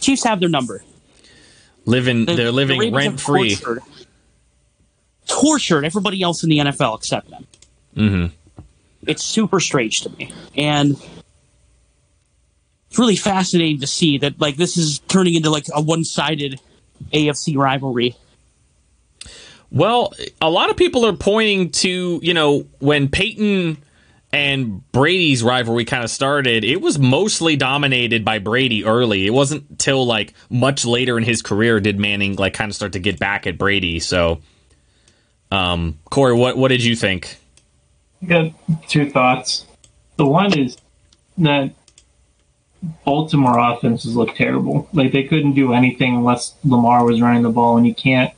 [0.00, 0.82] Chiefs have their number.
[1.86, 3.54] Living, The- they're living have rent free.
[3.56, 3.82] Tortured,
[5.28, 7.46] tortured everybody else in the NFL except them.
[7.94, 8.26] hmm
[9.06, 10.96] It's super strange to me, and
[12.88, 16.60] it's really fascinating to see that like this is turning into like a one-sided
[17.12, 18.16] AFC rivalry.
[19.70, 23.78] Well, a lot of people are pointing to, you know, when Peyton
[24.32, 29.26] and Brady's rivalry kind of started, it was mostly dominated by Brady early.
[29.26, 32.92] It wasn't till like much later in his career did Manning like kind of start
[32.92, 34.00] to get back at Brady.
[34.00, 34.40] So,
[35.50, 37.36] um, Corey, what what did you think?
[38.22, 38.52] I got
[38.88, 39.66] two thoughts.
[40.16, 40.76] The one is
[41.38, 41.72] that
[43.04, 44.88] Baltimore offenses look terrible.
[44.92, 48.32] Like they couldn't do anything unless Lamar was running the ball, and you can't,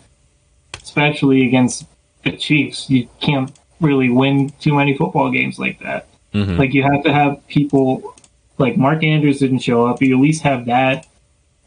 [0.82, 1.86] especially against
[2.24, 6.07] the Chiefs, you can't really win too many football games like that.
[6.34, 6.59] Mhm.
[6.59, 8.14] Like you have to have people
[8.59, 10.01] like Mark Andrews didn't show up.
[10.03, 11.07] You at least have that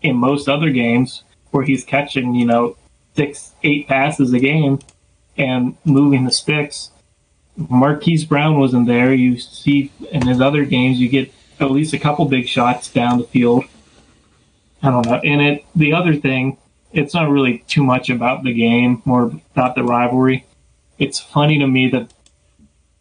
[0.01, 2.75] in most other games where he's catching, you know,
[3.15, 4.79] six, eight passes a game
[5.37, 6.91] and moving the sticks.
[7.57, 9.13] Marquise Brown wasn't there.
[9.13, 13.17] You see in his other games, you get at least a couple big shots down
[13.17, 13.65] the field.
[14.81, 15.19] I don't know.
[15.23, 16.57] And it the other thing,
[16.91, 20.45] it's not really too much about the game, more about the rivalry.
[20.97, 22.11] It's funny to me that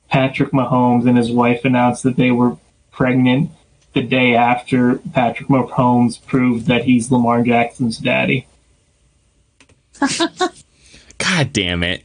[0.08, 2.56] Patrick Mahomes and his wife announced that they were
[2.90, 3.50] pregnant
[3.94, 8.46] the day after Patrick Mahomes proved that he's Lamar Jackson's daddy.
[11.18, 12.02] God damn it!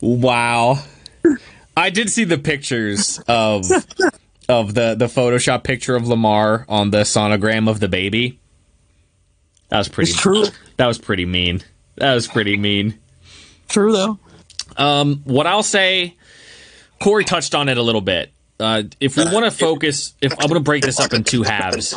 [0.00, 0.78] wow,
[1.76, 3.64] I did see the pictures of
[4.48, 8.40] of the the Photoshop picture of Lamar on the sonogram of the baby.
[9.68, 10.10] That was pretty.
[10.10, 10.44] It's true.
[10.76, 11.62] That was pretty mean.
[11.96, 12.98] That was pretty mean.
[13.68, 14.18] True though.
[14.76, 16.16] Um, what I'll say,
[17.00, 18.32] Corey touched on it a little bit.
[18.60, 21.42] Uh, if we want to focus, if I'm going to break this up in two
[21.42, 21.96] halves,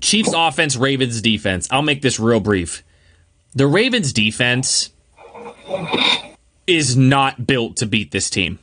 [0.00, 1.66] Chiefs offense, Ravens defense.
[1.70, 2.84] I'll make this real brief.
[3.54, 4.90] The Ravens defense
[6.66, 8.58] is not built to beat this team.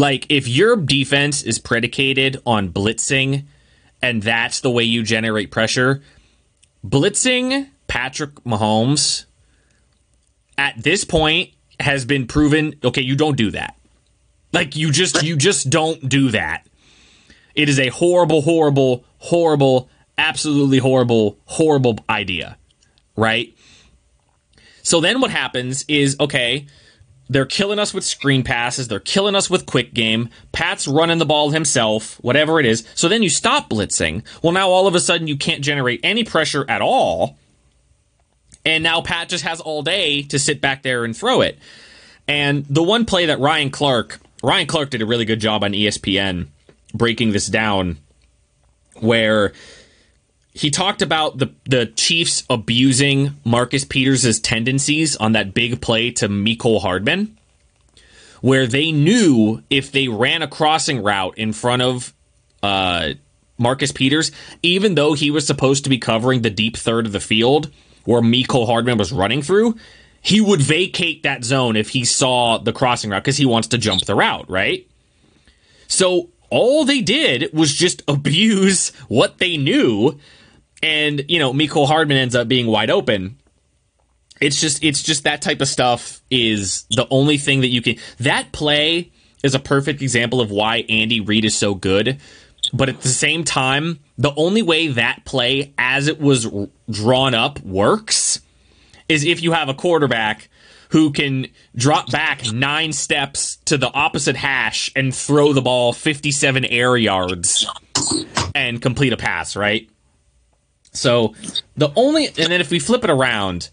[0.00, 3.44] Like, if your defense is predicated on blitzing
[4.00, 6.00] and that's the way you generate pressure,
[6.82, 9.26] blitzing Patrick Mahomes
[10.56, 13.76] at this point has been proven okay you don't do that.
[14.54, 16.66] Like you just you just don't do that.
[17.54, 22.56] It is a horrible horrible horrible absolutely horrible horrible idea
[23.16, 23.54] right?
[24.82, 26.64] So then what happens is okay
[27.30, 28.88] they're killing us with screen passes.
[28.88, 30.30] They're killing us with quick game.
[30.50, 32.84] Pat's running the ball himself, whatever it is.
[32.96, 34.24] So then you stop blitzing.
[34.42, 37.38] Well, now all of a sudden you can't generate any pressure at all.
[38.64, 41.56] And now Pat just has all day to sit back there and throw it.
[42.26, 45.70] And the one play that Ryan Clark, Ryan Clark did a really good job on
[45.70, 46.48] ESPN
[46.92, 47.98] breaking this down,
[48.96, 49.52] where
[50.52, 56.28] he talked about the the Chiefs abusing Marcus Peters' tendencies on that big play to
[56.28, 57.36] Mecole Hardman,
[58.40, 62.12] where they knew if they ran a crossing route in front of
[62.62, 63.10] uh,
[63.58, 64.32] Marcus Peters,
[64.62, 67.70] even though he was supposed to be covering the deep third of the field
[68.04, 69.76] where Mecole Hardman was running through,
[70.22, 73.78] he would vacate that zone if he saw the crossing route because he wants to
[73.78, 74.86] jump the route, right?
[75.86, 80.18] So all they did was just abuse what they knew
[80.82, 83.36] and you know Mecole Hardman ends up being wide open.
[84.40, 87.96] It's just it's just that type of stuff is the only thing that you can.
[88.18, 89.12] That play
[89.42, 92.20] is a perfect example of why Andy Reid is so good.
[92.72, 96.46] But at the same time, the only way that play, as it was
[96.90, 98.40] drawn up, works
[99.08, 100.48] is if you have a quarterback
[100.90, 106.64] who can drop back nine steps to the opposite hash and throw the ball 57
[106.64, 107.66] air yards
[108.54, 109.88] and complete a pass, right?
[110.92, 111.34] So
[111.76, 113.70] the only, and then if we flip it around,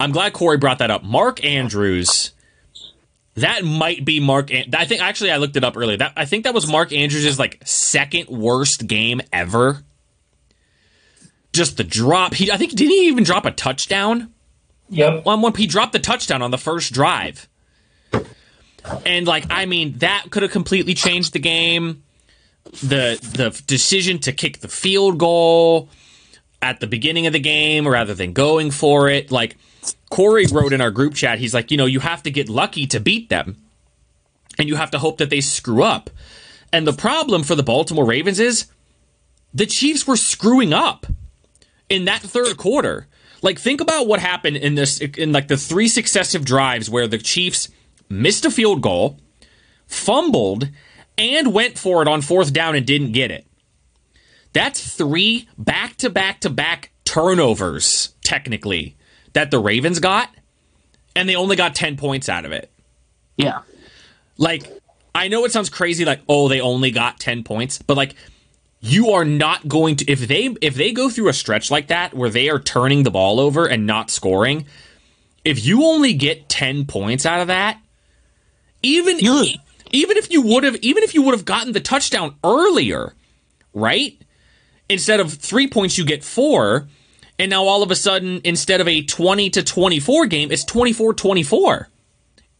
[0.00, 1.04] I'm glad Corey brought that up.
[1.04, 2.32] Mark Andrews,
[3.34, 4.50] that might be Mark.
[4.52, 5.96] I think actually I looked it up earlier.
[5.96, 9.82] That I think that was Mark Andrews' like second worst game ever.
[11.52, 12.34] Just the drop.
[12.34, 14.32] He, I think, did he even drop a touchdown?
[14.88, 15.26] Yep.
[15.26, 17.48] On one, he dropped the touchdown on the first drive.
[19.06, 22.02] And like, I mean, that could have completely changed the game
[22.80, 25.88] the the decision to kick the field goal
[26.60, 29.30] at the beginning of the game rather than going for it.
[29.30, 29.56] Like
[30.10, 32.86] Corey wrote in our group chat, he's like, you know, you have to get lucky
[32.86, 33.56] to beat them,
[34.58, 36.08] and you have to hope that they screw up.
[36.72, 38.66] And the problem for the Baltimore Ravens is
[39.52, 41.06] the Chiefs were screwing up
[41.88, 43.06] in that third quarter.
[43.42, 47.18] Like, think about what happened in this in like the three successive drives where the
[47.18, 47.68] Chiefs
[48.08, 49.18] missed a field goal,
[49.86, 50.68] fumbled,
[51.18, 53.46] and went for it on fourth down and didn't get it.
[54.52, 58.96] That's three back to back to back turnovers, technically,
[59.32, 60.28] that the Ravens got,
[61.16, 62.70] and they only got 10 points out of it.
[63.36, 63.62] Yeah.
[64.36, 64.64] Like,
[65.14, 68.14] I know it sounds crazy, like, oh, they only got 10 points, but like,
[68.82, 72.12] you are not going to if they if they go through a stretch like that
[72.12, 74.66] where they are turning the ball over and not scoring
[75.44, 77.80] if you only get 10 points out of that
[78.82, 79.44] even You're,
[79.92, 83.14] even if you would have even if you would have gotten the touchdown earlier,
[83.74, 84.20] right?
[84.88, 86.88] Instead of 3 points you get 4
[87.38, 91.86] and now all of a sudden instead of a 20 to 24 game it's 24-24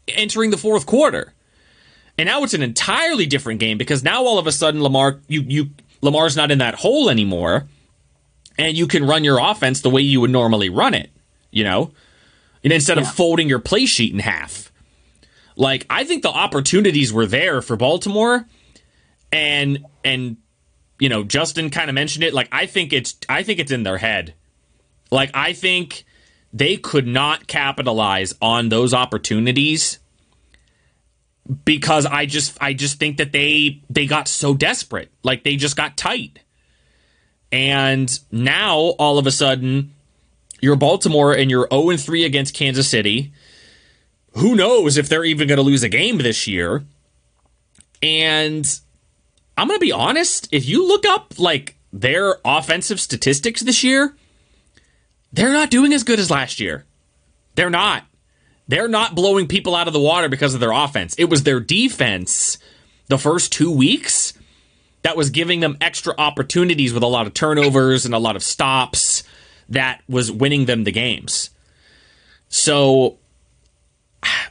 [0.08, 1.32] entering the fourth quarter.
[2.18, 5.42] And now it's an entirely different game because now all of a sudden Lamar you
[5.42, 5.70] you
[6.02, 7.66] Lamar's not in that hole anymore
[8.58, 11.10] and you can run your offense the way you would normally run it,
[11.50, 11.92] you know?
[12.62, 13.04] And instead yeah.
[13.04, 14.71] of folding your play sheet in half.
[15.56, 18.46] Like I think the opportunities were there for Baltimore,
[19.30, 20.36] and and
[20.98, 22.34] you know Justin kind of mentioned it.
[22.34, 24.34] Like I think it's I think it's in their head.
[25.10, 26.04] Like I think
[26.52, 29.98] they could not capitalize on those opportunities
[31.64, 35.10] because I just I just think that they they got so desperate.
[35.22, 36.38] Like they just got tight.
[37.50, 39.94] And now all of a sudden
[40.60, 43.32] you're Baltimore and you're 0 3 against Kansas City
[44.34, 46.84] who knows if they're even going to lose a game this year.
[48.02, 48.80] And
[49.56, 54.16] I'm going to be honest, if you look up like their offensive statistics this year,
[55.32, 56.84] they're not doing as good as last year.
[57.54, 58.04] They're not.
[58.68, 61.14] They're not blowing people out of the water because of their offense.
[61.18, 62.58] It was their defense
[63.08, 64.32] the first 2 weeks
[65.02, 68.42] that was giving them extra opportunities with a lot of turnovers and a lot of
[68.42, 69.24] stops
[69.68, 71.50] that was winning them the games.
[72.48, 73.18] So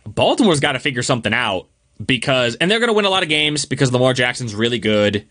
[0.05, 1.67] Baltimore's got to figure something out
[2.03, 5.27] because, and they're going to win a lot of games because Lamar Jackson's really good.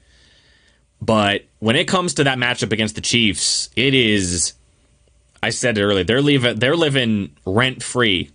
[1.03, 4.53] But when it comes to that matchup against the Chiefs, it is.
[5.43, 6.05] I said it earlier.
[6.05, 6.59] They're leaving.
[6.59, 8.31] They're living rent free.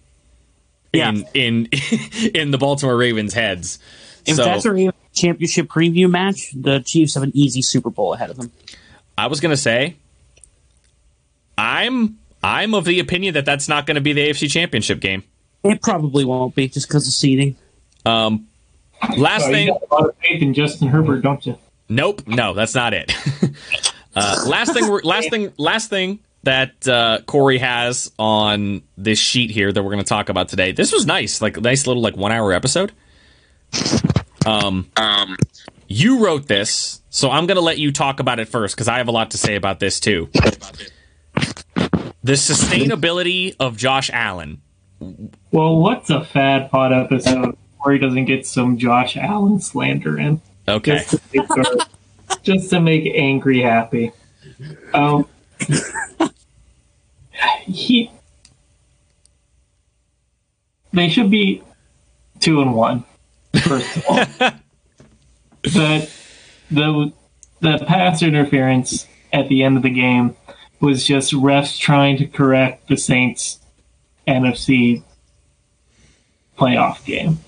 [0.91, 1.23] In yeah.
[1.33, 1.69] in
[2.33, 3.79] in the Baltimore Ravens' heads.
[4.25, 8.31] If so, that's a championship preview match, the Chiefs have an easy Super Bowl ahead
[8.31, 8.51] of them.
[9.15, 9.97] I was gonna say,
[11.57, 15.23] I'm I'm of the opinion that that's not going to be the AFC Championship game.
[15.65, 17.55] It probably won't be just because of seating.
[18.05, 18.47] Um,
[19.17, 19.67] last oh, thing.
[19.67, 21.57] You got a lot of faith in Justin Herbert, don't you?
[21.89, 22.27] Nope.
[22.27, 23.11] No, that's not it.
[24.15, 24.87] uh, last thing.
[25.03, 25.53] Last thing.
[25.57, 30.29] Last thing that uh, Corey has on this sheet here that we're going to talk
[30.29, 30.71] about today.
[30.71, 32.91] This was nice, like nice little like one hour episode.
[34.45, 35.37] Um, um,
[35.87, 38.99] you wrote this, so I'm going to let you talk about it first because I
[38.99, 40.29] have a lot to say about this too.
[42.23, 44.61] The sustainability of Josh Allen.
[44.99, 50.41] Well, what's a fad pod episode where he doesn't get some Josh Allen slander in?
[50.67, 50.97] Okay.
[50.97, 51.85] Just to make, her-
[52.43, 54.11] just to make Angry happy.
[54.93, 55.27] Um,
[57.65, 58.11] he.
[60.93, 61.61] They should be
[62.39, 63.03] two and one.
[63.63, 64.25] First of all,
[65.61, 66.11] but
[66.71, 67.13] the
[67.59, 70.35] the pass interference at the end of the game
[70.79, 73.59] was just refs trying to correct the Saints
[74.27, 75.03] NFC
[76.57, 77.39] playoff game.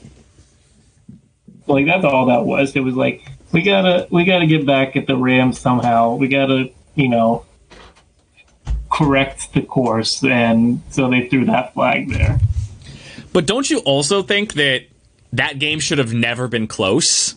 [1.67, 2.75] Like that's all that was.
[2.75, 6.15] It was like we gotta we gotta get back at the Rams somehow.
[6.15, 7.45] We gotta you know
[8.91, 12.39] correct the course, and so they threw that flag there.
[13.33, 14.85] But don't you also think that
[15.33, 17.35] that game should have never been close?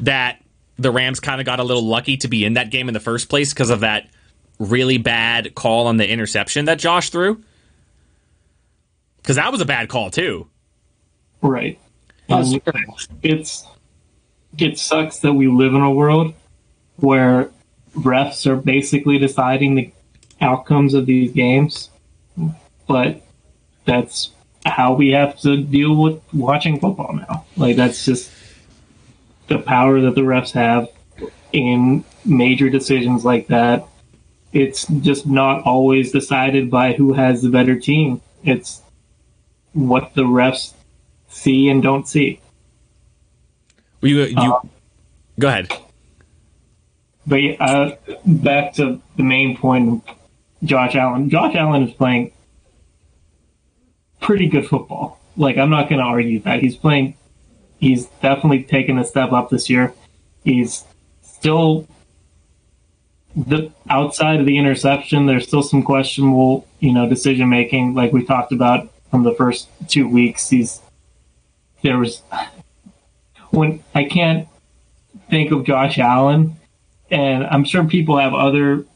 [0.00, 0.42] That
[0.78, 3.00] the Rams kind of got a little lucky to be in that game in the
[3.00, 4.08] first place because of that
[4.58, 7.42] really bad call on the interception that Josh threw?
[9.22, 10.48] Because that was a bad call, too.
[11.40, 11.78] Right.
[12.28, 12.98] That was um, And terrible.
[13.22, 13.66] it's
[14.58, 16.34] it sucks that we live in a world
[16.96, 17.50] where
[17.96, 19.90] refs are basically deciding the
[20.40, 21.88] outcomes of these games,
[22.86, 23.22] but
[23.86, 24.30] that's
[24.66, 27.44] how we have to deal with watching football now.
[27.56, 28.30] Like that's just
[29.48, 30.88] the power that the refs have
[31.52, 33.86] in major decisions like that.
[34.52, 38.20] It's just not always decided by who has the better team.
[38.44, 38.81] It's
[39.72, 40.72] what the refs
[41.28, 42.40] see and don't see.
[44.00, 44.60] You, you Uh,
[45.38, 45.72] go ahead.
[47.26, 47.96] But uh,
[48.26, 50.02] back to the main point,
[50.64, 51.30] Josh Allen.
[51.30, 52.32] Josh Allen is playing
[54.20, 55.20] pretty good football.
[55.36, 57.14] Like I'm not going to argue that he's playing.
[57.78, 59.94] He's definitely taken a step up this year.
[60.44, 60.84] He's
[61.22, 61.86] still
[63.34, 65.26] the outside of the interception.
[65.26, 69.68] There's still some questionable, you know, decision making, like we talked about from the first
[69.86, 70.48] two weeks.
[70.48, 70.80] He's
[71.82, 72.22] there was
[73.50, 74.48] when I can't
[75.30, 76.56] think of Josh Allen
[77.12, 78.86] and I'm sure people have other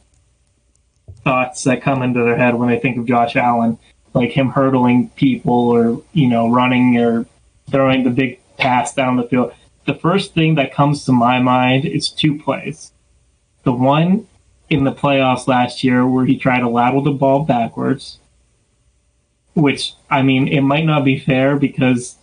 [1.23, 3.79] thoughts that come into their head when they think of Josh Allen,
[4.15, 7.27] like him hurdling people or you know running or
[7.71, 9.53] throwing the big pass down the field.
[9.85, 12.91] The first thing that comes to my mind is two plays.
[13.65, 14.27] The one
[14.71, 18.19] in the playoffs last year where he tried to lateral the ball backwards,
[19.57, 22.17] which I mean it might not be fair because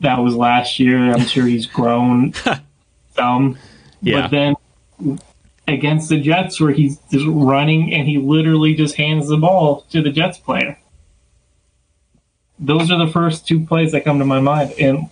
[0.00, 1.12] that was last year.
[1.12, 2.32] I'm sure he's grown
[3.16, 3.58] some.
[4.00, 4.22] Yeah.
[4.22, 5.18] But then
[5.68, 10.02] against the Jets, where he's just running and he literally just hands the ball to
[10.02, 10.78] the Jets player.
[12.58, 14.72] Those are the first two plays that come to my mind.
[14.78, 15.10] And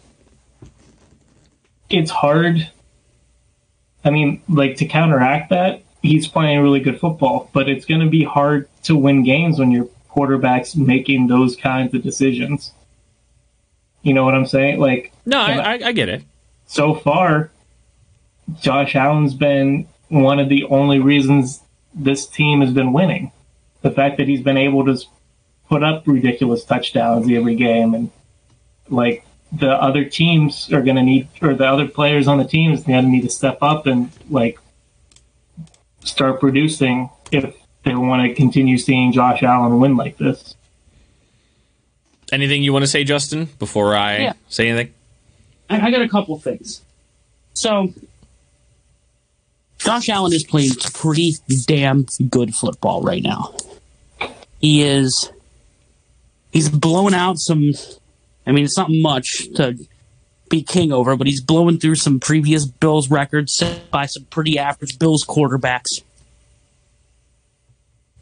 [1.91, 2.71] it's hard.
[4.05, 8.09] I mean, like to counteract that, he's playing really good football, but it's going to
[8.09, 12.73] be hard to win games when your quarterback's making those kinds of decisions.
[14.03, 14.79] You know what I'm saying?
[14.79, 16.23] Like, No, I, I, I get it.
[16.67, 17.51] so far,
[18.61, 21.61] Josh Allen's been one of the only reasons
[21.95, 23.33] this team has been winning.
[23.81, 25.03] The fact that he's been able to
[25.69, 28.11] put up ridiculous touchdowns every game, and
[28.91, 32.85] like the other teams are going to need, or the other players on the teams
[32.85, 34.59] to need to step up and like
[36.05, 37.55] start producing if
[37.85, 40.55] they want to continue seeing Josh Allen win like this.
[42.33, 44.33] Anything you want to say, Justin, before I Yeah.
[44.49, 44.95] say anything?
[45.69, 46.81] I, I got a couple things.
[47.55, 47.93] So,
[49.79, 51.35] Josh Allen is playing pretty
[51.67, 53.55] damn good football right now.
[54.61, 55.31] He is.
[56.53, 57.73] He's blown out some.
[58.47, 59.77] I mean, it's not much to
[60.49, 64.59] be king over, but he's blowing through some previous Bills records set by some pretty
[64.59, 66.03] average Bills quarterbacks.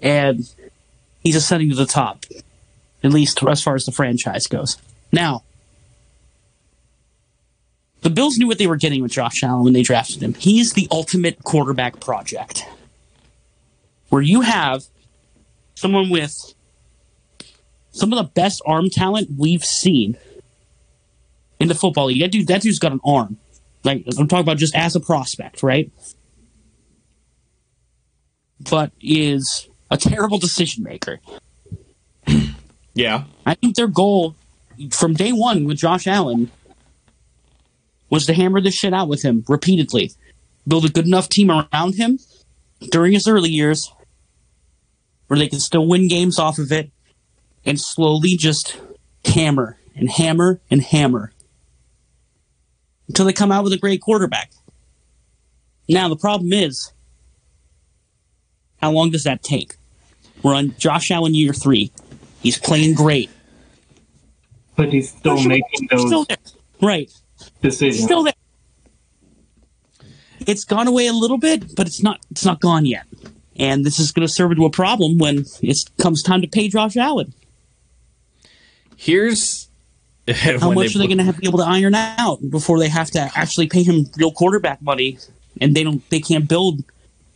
[0.02, 0.48] And
[1.20, 2.24] he's ascending to the top,
[3.02, 4.76] at least as far as the franchise goes.
[5.12, 5.44] Now,
[8.02, 10.34] the Bills knew what they were getting with Josh Allen when they drafted him.
[10.34, 12.64] He's the ultimate quarterback project.
[14.08, 14.84] Where you have
[15.74, 16.54] someone with
[17.90, 20.16] some of the best arm talent we've seen
[21.58, 22.20] in the football league.
[22.20, 23.38] That dude, that dude's got an arm.
[23.84, 25.90] Like I'm talking about just as a prospect, right?
[28.70, 31.20] But is a terrible decision maker.
[32.94, 33.24] Yeah.
[33.46, 34.34] I think their goal
[34.90, 36.50] from day one with Josh Allen
[38.08, 40.12] was to hammer this shit out with him repeatedly,
[40.66, 42.18] build a good enough team around him
[42.90, 43.92] during his early years,
[45.26, 46.90] where they can still win games off of it
[47.64, 48.80] and slowly just
[49.24, 51.32] hammer and hammer and hammer
[53.06, 54.50] until they come out with a great quarterback.
[55.88, 56.92] Now, the problem is
[58.80, 59.74] how long does that take?
[60.42, 61.92] We're on Josh Allen year three.
[62.42, 63.30] He's playing great.
[64.76, 66.38] But he's still Sure, making he's those still there.
[66.80, 67.10] Right.
[67.60, 68.04] decisions.
[68.04, 68.32] Still there.
[70.46, 73.04] It's gone away a little bit, but it's not it's not gone yet.
[73.56, 76.68] And this is going to serve into a problem when it comes time to pay
[76.68, 77.34] Josh Allen.
[78.96, 79.68] Here's
[80.34, 82.78] How when much are they going to have to be able to iron out before
[82.78, 85.18] they have to actually pay him real quarterback money?
[85.60, 86.84] And they don't, they can't build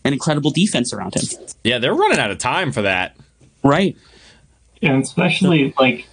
[0.05, 1.23] an incredible defense around him.
[1.65, 3.17] Yeah, they're running out of time for that.
[3.63, 3.97] Right.
[4.83, 6.07] and especially like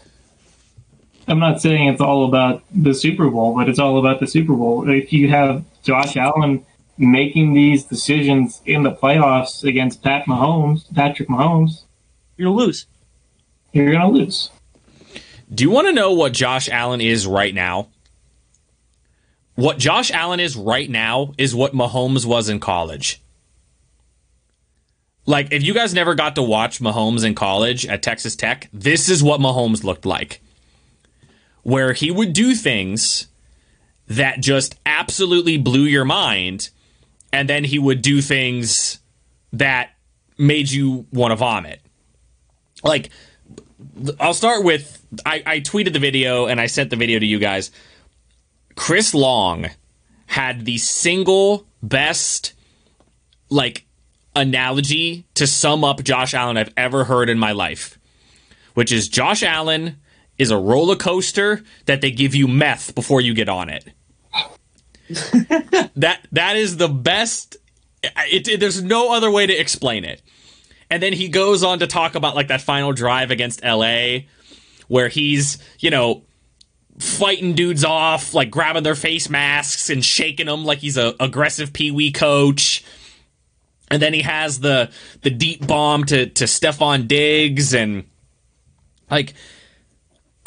[1.27, 4.53] I'm not saying it's all about the Super Bowl, but it's all about the Super
[4.53, 4.89] Bowl.
[4.89, 6.65] If you have Josh Allen
[6.97, 11.83] making these decisions in the playoffs against Pat Mahomes, Patrick Mahomes,
[12.37, 12.85] You're going to lose.
[13.73, 14.49] you're gonna lose.
[15.53, 17.89] Do you want to know what Josh Allen is right now?
[19.55, 23.21] What Josh Allen is right now is what Mahomes was in college.
[25.25, 29.07] Like, if you guys never got to watch Mahomes in college at Texas Tech, this
[29.07, 30.41] is what Mahomes looked like.
[31.63, 33.27] Where he would do things
[34.07, 36.69] that just absolutely blew your mind,
[37.31, 38.99] and then he would do things
[39.53, 39.91] that
[40.37, 41.81] made you want to vomit.
[42.83, 43.11] Like,
[44.19, 47.39] I'll start with I, I tweeted the video and I sent the video to you
[47.39, 47.71] guys.
[48.75, 49.67] Chris Long
[50.27, 52.53] had the single best
[53.49, 53.85] like
[54.35, 57.99] analogy to sum up Josh Allen I've ever heard in my life,
[58.73, 59.97] which is Josh Allen
[60.37, 63.85] is a roller coaster that they give you meth before you get on it.
[65.95, 67.57] that that is the best.
[68.03, 70.21] It, it- there's no other way to explain it.
[70.89, 74.19] And then he goes on to talk about like that final drive against LA
[74.89, 76.23] where he's, you know,
[76.99, 81.71] fighting dudes off, like grabbing their face masks and shaking them like he's a aggressive
[81.71, 82.83] pee-wee coach.
[83.91, 88.05] And then he has the the deep bomb to to Stefon Diggs and
[89.09, 89.33] like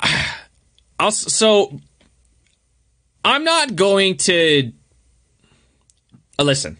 [0.98, 1.78] I'll so
[3.24, 4.72] I'm not going to
[6.38, 6.78] uh, listen.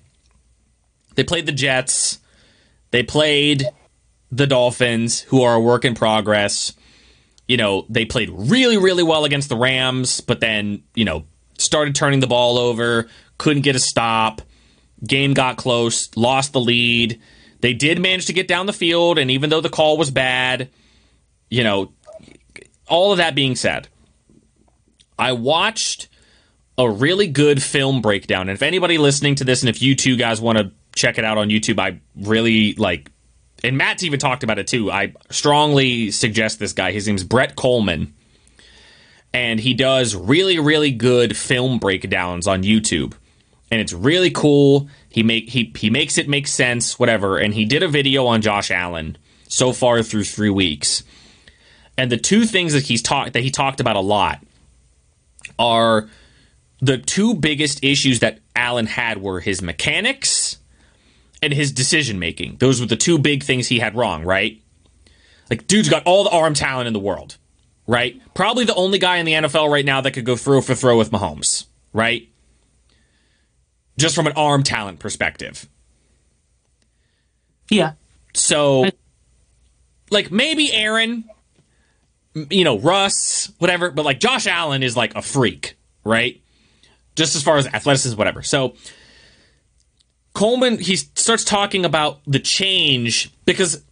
[1.15, 2.19] They played the Jets.
[2.91, 3.65] They played
[4.31, 6.73] the Dolphins, who are a work in progress.
[7.47, 11.25] You know, they played really, really well against the Rams, but then, you know,
[11.59, 13.09] started turning the ball over,
[13.39, 14.43] couldn't get a stop.
[15.07, 17.21] Game got close, lost the lead.
[17.61, 20.69] They did manage to get down the field, and even though the call was bad,
[21.51, 21.93] you know,
[22.89, 23.89] all of that being said,
[25.19, 26.09] I watched
[26.77, 28.49] a really good film breakdown.
[28.49, 31.25] And if anybody listening to this, and if you two guys want to check it
[31.25, 33.11] out on YouTube, I really like.
[33.63, 34.91] And Matt's even talked about it too.
[34.91, 36.93] I strongly suggest this guy.
[36.93, 38.13] His name's Brett Kollmann,
[39.33, 43.15] and he does really, really good film breakdowns on YouTube,
[43.75, 44.89] and it's really cool.
[45.09, 47.39] He make he he makes it make sense, whatever.
[47.39, 49.19] And he did a video on Josh Allen
[49.49, 51.03] so far through three weeks,
[51.99, 54.39] and the two things that he's talked that he talked about a lot
[55.59, 56.09] are
[56.81, 60.59] the two biggest issues that Allen had were his mechanics
[61.43, 62.59] and his decision making.
[62.59, 64.63] Those were the two big things he had wrong, right?
[65.51, 67.39] Like, dude's got all the arm talent in the world,
[67.89, 68.23] right?
[68.35, 70.97] Probably the only guy in the NFL right now that could go throw for throw
[70.97, 72.29] with Mahomes, right?
[73.97, 75.69] Just from an arm talent perspective.
[77.71, 77.93] Yeah.
[78.35, 78.91] So,
[80.11, 81.25] like, maybe Aaron,
[82.51, 86.41] you know, Russ, whatever, but like Josh Allen is like a freak, right?
[87.15, 88.43] Just as far as athleticism, whatever.
[88.43, 88.75] So,
[90.35, 93.85] Kollmann, he starts talking about the change because,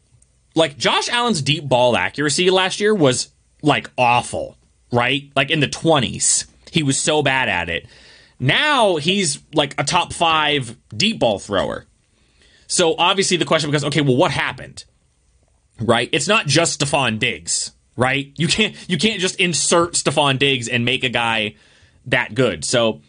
[0.56, 3.28] like, Josh Allen's deep ball accuracy last year was
[3.62, 4.56] like awful,
[4.90, 5.30] right?
[5.36, 6.46] Like in the 20s.
[6.70, 7.86] He was so bad at it.
[8.43, 11.86] Now he's like a top five deep ball thrower.
[12.66, 14.85] So obviously the question becomes, okay, well, what happened?
[15.81, 16.09] Right?
[16.12, 18.32] It's not just Stefon Diggs, right?
[18.36, 21.55] You can't you can't just insert Stefon Diggs and make a guy
[22.06, 22.64] that good.
[22.64, 23.01] So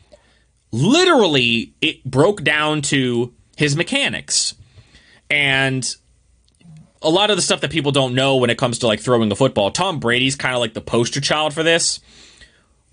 [0.72, 4.54] literally it broke down to his mechanics.
[5.32, 5.84] And
[7.02, 9.32] a lot of the stuff that people don't know when it comes to like throwing
[9.32, 12.00] a football, Tom Brady's kind of like the poster child for this,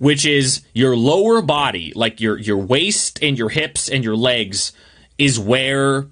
[0.00, 4.72] which is your lower body, like your your waist and your hips and your legs
[5.18, 6.06] is where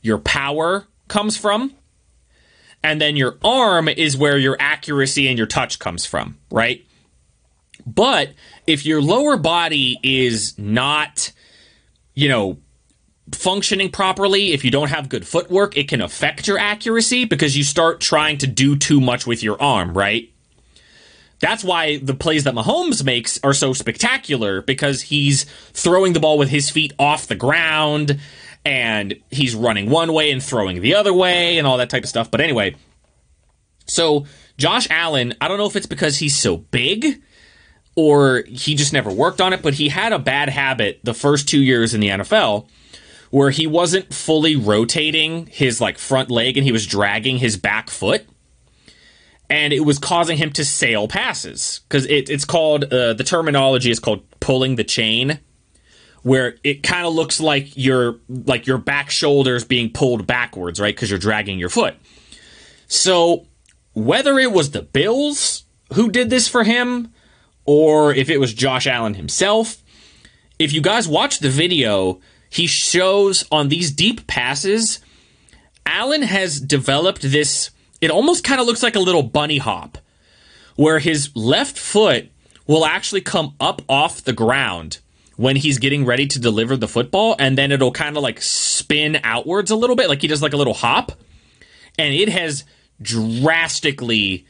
[0.00, 1.74] your power comes from.
[2.84, 6.86] And then your arm is where your accuracy and your touch comes from, right?
[7.84, 8.32] But
[8.66, 11.32] if your lower body is not,
[12.14, 12.58] you know,
[13.32, 17.64] functioning properly, if you don't have good footwork, it can affect your accuracy because you
[17.64, 20.31] start trying to do too much with your arm, right?
[21.42, 25.42] That's why the plays that Mahomes makes are so spectacular because he's
[25.72, 28.20] throwing the ball with his feet off the ground
[28.64, 32.08] and he's running one way and throwing the other way and all that type of
[32.08, 32.30] stuff.
[32.30, 32.76] But anyway,
[33.86, 34.24] so
[34.56, 37.20] Josh Allen, I don't know if it's because he's so big
[37.96, 41.48] or he just never worked on it, but he had a bad habit the first
[41.48, 42.68] two years in the NFL
[43.30, 47.90] where he wasn't fully rotating his like front leg and he was dragging his back
[47.90, 48.28] foot
[49.52, 53.90] and it was causing him to sail passes because it, it's called uh, the terminology
[53.90, 55.38] is called pulling the chain
[56.22, 60.96] where it kind of looks like your like your back shoulders being pulled backwards right
[60.96, 61.94] because you're dragging your foot.
[62.86, 63.46] So
[63.92, 67.12] whether it was the bills who did this for him
[67.66, 69.82] or if it was josh allen himself
[70.58, 72.18] if you guys watch the video
[72.48, 75.00] he shows on these deep passes
[75.84, 77.70] allen has developed this
[78.02, 79.96] it almost kind of looks like a little bunny hop
[80.76, 82.28] where his left foot
[82.66, 84.98] will actually come up off the ground
[85.36, 89.20] when he's getting ready to deliver the football and then it'll kind of like spin
[89.22, 91.12] outwards a little bit like he does like a little hop.
[91.98, 92.64] And it has
[93.00, 94.46] drastically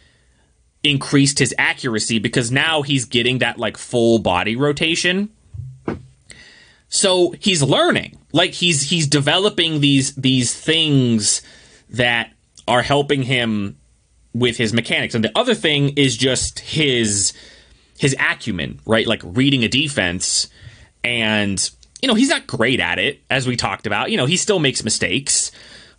[0.82, 5.28] increased his accuracy because now he's getting that like full body rotation.
[6.88, 8.18] So he's learning.
[8.32, 11.42] Like he's he's developing these these things
[11.90, 12.32] that
[12.72, 13.76] are helping him
[14.32, 15.14] with his mechanics.
[15.14, 17.34] And the other thing is just his
[17.98, 19.06] his acumen, right?
[19.06, 20.48] Like reading a defense
[21.04, 21.70] and
[22.00, 24.10] you know, he's not great at it as we talked about.
[24.10, 25.52] You know, he still makes mistakes,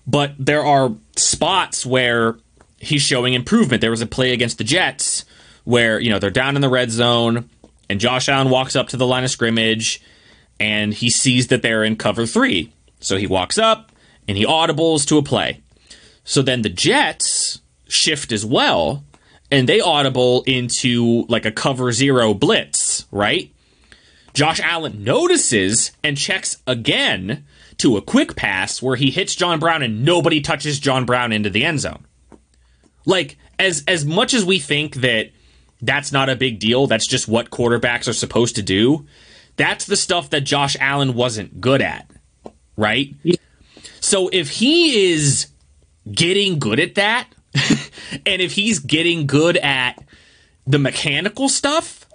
[0.07, 2.37] but there are spots where
[2.79, 3.79] he's showing improvement.
[3.79, 5.25] There was a play against the Jets
[5.63, 7.49] where, you know, they're down in the red zone
[7.87, 10.01] and Josh Allen walks up to the line of scrimmage
[10.59, 12.73] and he sees that they're in cover 3.
[12.99, 13.91] So he walks up
[14.27, 15.62] and he audibles to a play.
[16.23, 19.03] So then the Jets shift as well,
[19.51, 23.53] and they audible into like a cover zero blitz, right?
[24.33, 27.45] Josh Allen notices and checks again
[27.77, 31.49] to a quick pass where he hits John Brown and nobody touches John Brown into
[31.49, 32.05] the end zone.
[33.05, 35.31] Like as as much as we think that
[35.81, 39.05] that's not a big deal, that's just what quarterbacks are supposed to do.
[39.55, 42.09] That's the stuff that Josh Allen wasn't good at,
[42.75, 43.13] right?
[43.99, 45.47] So if he is
[46.11, 47.27] getting good at that,
[48.25, 50.03] and if he's getting good at
[50.65, 52.07] the mechanical stuff,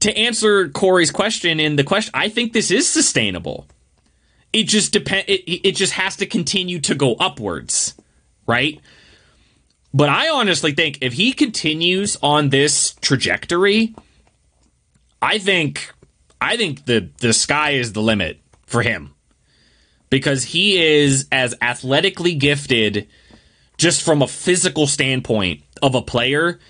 [0.00, 3.66] to answer Corey's question in the question, I think this is sustainable.
[4.52, 5.24] It just depend.
[5.28, 7.94] It, it just has to continue to go upwards,
[8.46, 8.80] right?
[9.94, 13.94] But I honestly think if he continues on this trajectory,
[15.20, 15.92] I think
[16.40, 19.11] I think the the sky is the limit for him
[20.12, 23.08] because he is as athletically gifted
[23.78, 26.60] just from a physical standpoint of a player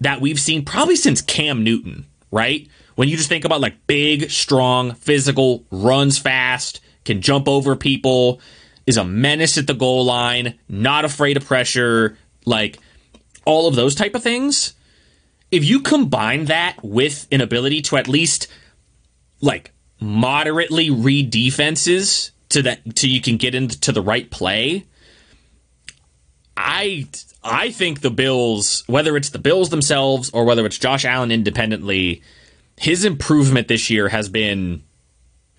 [0.00, 2.66] that we've seen probably since Cam Newton, right?
[2.94, 8.40] When you just think about like big, strong, physical, runs fast, can jump over people,
[8.86, 12.16] is a menace at the goal line, not afraid of pressure,
[12.46, 12.78] like
[13.44, 14.72] all of those type of things.
[15.50, 18.48] If you combine that with an ability to at least
[19.42, 24.86] like moderately read defenses to that to you can get into the right play.
[26.56, 27.06] I
[27.42, 32.22] I think the Bills, whether it's the Bills themselves or whether it's Josh Allen independently,
[32.76, 34.82] his improvement this year has been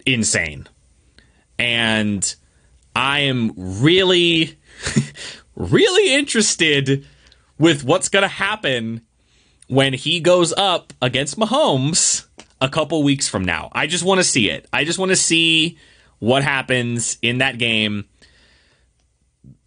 [0.05, 0.67] insane.
[1.59, 2.35] And
[2.95, 4.57] I am really
[5.55, 7.05] really interested
[7.57, 9.01] with what's going to happen
[9.67, 12.25] when he goes up against Mahomes
[12.61, 13.69] a couple weeks from now.
[13.71, 14.67] I just want to see it.
[14.71, 15.77] I just want to see
[16.19, 18.05] what happens in that game.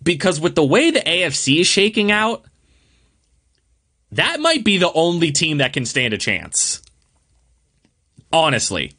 [0.03, 2.45] Because with the way the AFC is shaking out,
[4.13, 6.81] that might be the only team that can stand a chance.
[8.33, 8.93] Honestly.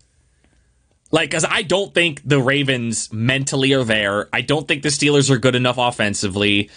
[1.12, 4.28] Like, because I don't think the Ravens mentally are there.
[4.34, 6.70] I don't think the Steelers are good enough offensively.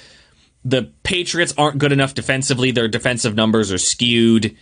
[0.65, 2.71] The Patriots aren't good enough defensively.
[2.71, 4.57] Their defensive numbers are skewed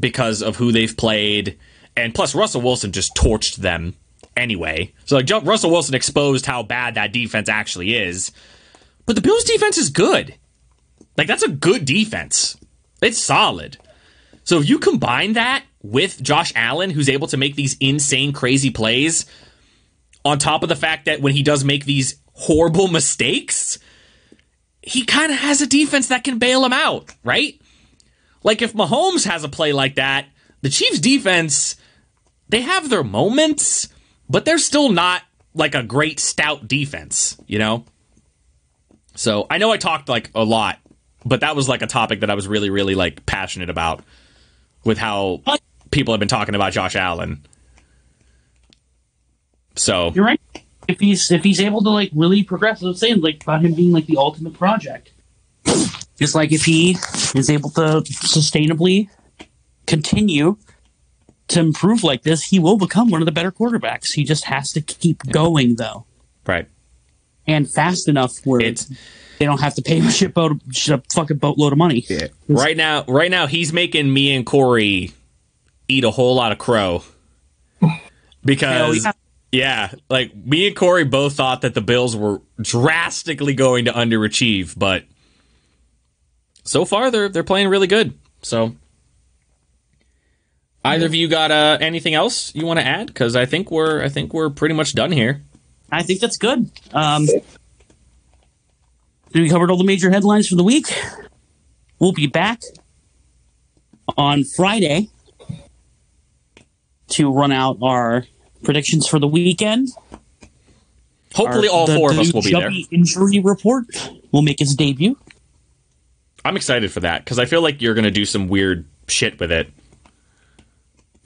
[0.00, 1.58] because of who they've played.
[1.96, 3.94] And plus, Russell Wilson just torched them
[4.36, 4.92] anyway.
[5.04, 8.32] So like Russell Wilson exposed how bad that defense actually is.
[9.06, 10.34] But the Bills defense is good.
[11.16, 12.56] Like that's a good defense.
[13.00, 13.78] It's solid.
[14.44, 18.70] So if you combine that with Josh Allen who's able to make these insane crazy
[18.70, 19.26] plays
[20.24, 23.78] on top of the fact that when he does make these horrible mistakes,
[24.80, 27.60] he kind of has a defense that can bail him out, right?
[28.42, 30.26] Like if Mahomes has a play like that,
[30.62, 31.76] the Chiefs defense
[32.52, 33.88] they have their moments,
[34.32, 35.22] but they're still not
[35.54, 37.84] like a great stout defense, you know?
[39.14, 40.78] So I know I talked like a lot,
[41.22, 44.02] but that was like a topic that I was really, really like passionate about
[44.84, 45.42] with how
[45.90, 47.44] people have been talking about Josh Allen.
[49.76, 50.40] So You're right.
[50.88, 53.92] If he's if he's able to like really progress, I'm saying like about him being
[53.92, 55.12] like the ultimate project.
[56.18, 56.96] Just like if he
[57.34, 59.08] is able to sustainably
[59.86, 60.56] continue
[61.52, 64.12] to improve like this, he will become one of the better quarterbacks.
[64.12, 66.06] He just has to keep going though,
[66.46, 66.68] right.
[67.46, 68.90] and fast enough where It's
[69.38, 72.04] they don't have to pay him a shitboat, a fucking boatload of money.
[72.08, 72.28] Yeah.
[72.48, 75.12] right now right now he's making me and Corey
[75.88, 77.02] eat a whole lot of crow.
[78.44, 79.12] Because Hell
[79.52, 84.76] yeah, like me and Corey both thought that the Bills were drastically going to underachieve,
[84.76, 85.04] but
[86.64, 88.18] so far they're they're playing really good.
[88.40, 88.74] So
[90.84, 93.06] either of you got uh, anything else you want to add?
[93.08, 95.42] Because I think we're I think we're pretty much done here.
[95.90, 96.70] I think that's good.
[96.92, 97.26] Um,
[99.34, 100.86] we covered all the major headlines for the week.
[101.98, 102.60] We'll be back
[104.16, 105.08] on Friday
[107.08, 108.24] to run out our
[108.62, 109.88] predictions for the weekend.
[111.34, 112.70] Hopefully, Our- all the- four of the us will be there.
[112.90, 113.86] Injury report
[114.32, 115.16] will make its debut.
[116.44, 119.38] I'm excited for that because I feel like you're going to do some weird shit
[119.38, 119.68] with it.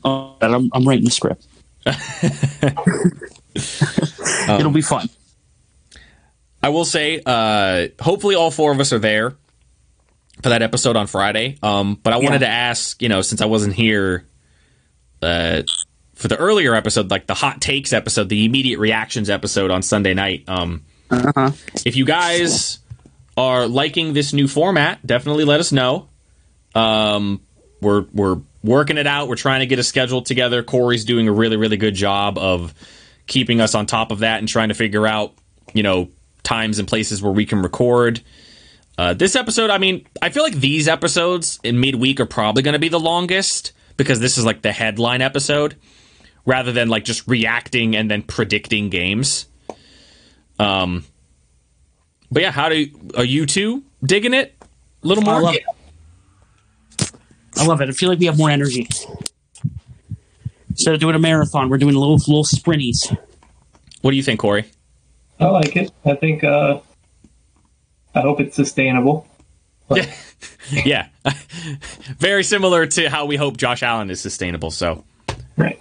[0.06, 1.46] I'm, I'm writing the script.
[1.86, 1.94] Um,
[4.60, 5.08] It'll be fun.
[6.62, 9.34] I will say, uh, hopefully, all four of us are there
[10.42, 11.58] for that episode on Friday.
[11.62, 14.26] Um, but I wanted to ask, you know, since I wasn't here
[15.22, 15.62] uh,
[16.14, 20.14] for the earlier episode, like the hot takes episode, the immediate reactions episode on Sunday
[20.14, 20.44] night.
[20.48, 21.52] Um, Uh-huh.
[21.84, 22.80] If you guys
[23.36, 26.08] are liking this new format, definitely let us know.
[26.74, 27.40] Um,
[27.80, 29.28] we're we're working it out.
[29.28, 30.62] We're trying to get a schedule together.
[30.62, 32.74] Corey's doing a really really good job of
[33.26, 35.32] keeping us on top of that and trying to figure out,
[35.72, 36.08] you know,
[36.42, 38.20] times and places where we can record.
[38.98, 42.72] Uh, this episode, I mean, I feel like these episodes in midweek are probably going
[42.72, 45.76] to be the longest because this is like the headline episode
[46.46, 49.46] rather than like just reacting and then predicting games.
[50.58, 51.04] Um,
[52.30, 52.86] but yeah, how do
[53.16, 54.54] are you two digging it
[55.02, 55.42] a little I more?
[55.42, 55.64] love it.
[57.58, 57.88] I love it.
[57.88, 58.86] I feel like we have more energy.
[60.70, 63.16] Instead of doing a marathon, we're doing little little sprinties.
[64.02, 64.66] What do you think, Corey?
[65.40, 65.90] I like it.
[66.04, 66.44] I think.
[66.44, 66.80] Uh,
[68.14, 69.26] I hope it's sustainable.
[69.88, 70.10] Yeah,
[70.84, 71.08] yeah,
[72.18, 74.72] very similar to how we hope Josh Allen is sustainable.
[74.72, 75.04] So,
[75.56, 75.80] Right.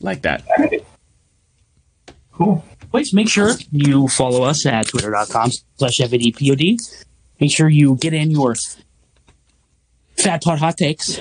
[0.00, 0.44] like that.
[2.32, 2.64] Cool.
[2.92, 6.76] Please make sure you follow us at twitter.com slash FADPOD.
[7.40, 8.54] Make sure you get in your
[10.18, 11.20] Fat Tot Hot Takes.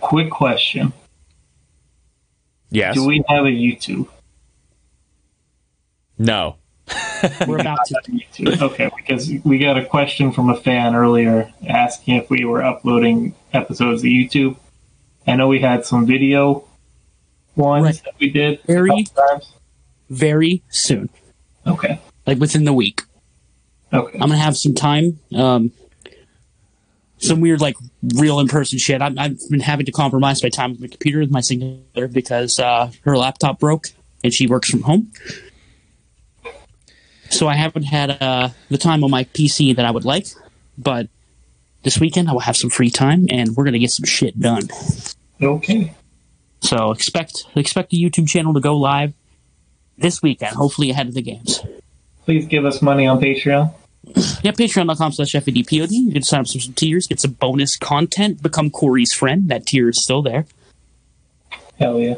[0.00, 0.92] Quick question:
[2.70, 2.94] Yes.
[2.94, 4.08] Do we have a YouTube?
[6.18, 6.56] no.
[7.48, 8.62] We're about to.
[8.64, 13.34] Okay, because we got a question from a fan earlier asking if we were uploading
[13.52, 14.56] episodes to YouTube.
[15.26, 16.64] I know we had some video
[17.56, 18.02] ones Right.
[18.04, 19.06] that we did Very-
[20.08, 21.08] very soon,
[21.66, 21.98] Okay.
[22.26, 23.02] like within the week.
[23.92, 24.12] Okay.
[24.20, 25.18] I'm gonna have some time.
[25.34, 25.72] Um,
[27.18, 27.76] some weird, like
[28.14, 29.00] real in person shit.
[29.00, 32.58] I'm, I've been having to compromise my time with my computer with my signature because
[32.58, 33.88] uh, her laptop broke
[34.22, 35.12] and she works from home.
[37.30, 40.26] So I haven't had uh, the time on my PC that I would like,
[40.78, 41.08] but
[41.82, 44.68] this weekend I will have some free time and we're gonna get some shit done.
[45.40, 45.92] Okay.
[46.60, 49.12] So expect expect the YouTube channel to go live
[49.98, 51.60] this weekend, hopefully ahead of the games.
[52.24, 53.72] Please give us money on Patreon.
[54.42, 55.88] Yeah, patreon.com slash FADPOD.
[55.90, 59.48] You can sign up for some tiers, get some bonus content, become Corey's friend.
[59.48, 60.46] That tier is still there.
[61.78, 62.14] Hell yeah.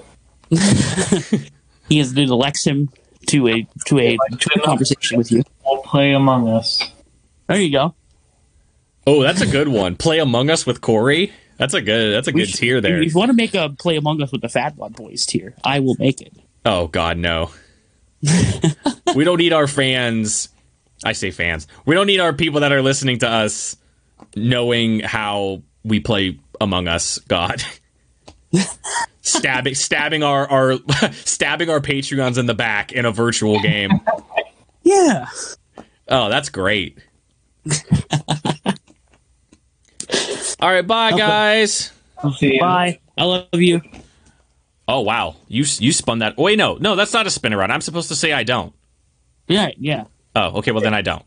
[1.89, 2.91] He has to elect him
[3.29, 5.43] to a to a to a conversation with you.
[5.65, 6.83] We'll play Among Us.
[7.47, 7.95] There you go.
[9.07, 9.97] Oh, that's a good one.
[9.97, 11.33] Play Among Us with Corey.
[11.57, 12.13] That's a good.
[12.15, 13.01] That's a We good should- tier there.
[13.01, 15.55] If you want to make a play Among Us with the Fat One Boys tier,
[15.65, 16.35] I will make it.
[16.67, 17.51] Oh God, no.
[19.17, 20.51] we don't need our fans.
[21.05, 21.67] I say fans.
[21.87, 23.77] We don't need our people that are listening to us
[24.35, 27.19] knowing how we play Among Us.
[27.19, 27.63] God,
[29.23, 30.75] stabbing, stabbing our our
[31.13, 33.93] stabbing our Patreons in the back in a virtual game.
[34.83, 35.27] Yeah.
[36.09, 36.99] Oh, that's great.
[40.61, 41.93] All right, bye guys.
[42.37, 42.61] See ya.
[42.61, 43.01] Bye.
[43.17, 43.81] I love you.
[44.89, 46.37] Oh wow, you you spun that.
[46.39, 47.71] Wait, no, no, that's not a spin around.
[47.71, 48.73] I'm supposed to say I don't.
[49.47, 50.05] Yeah, yeah.
[50.39, 50.71] Oh, okay.
[50.71, 51.25] Well, then I don't.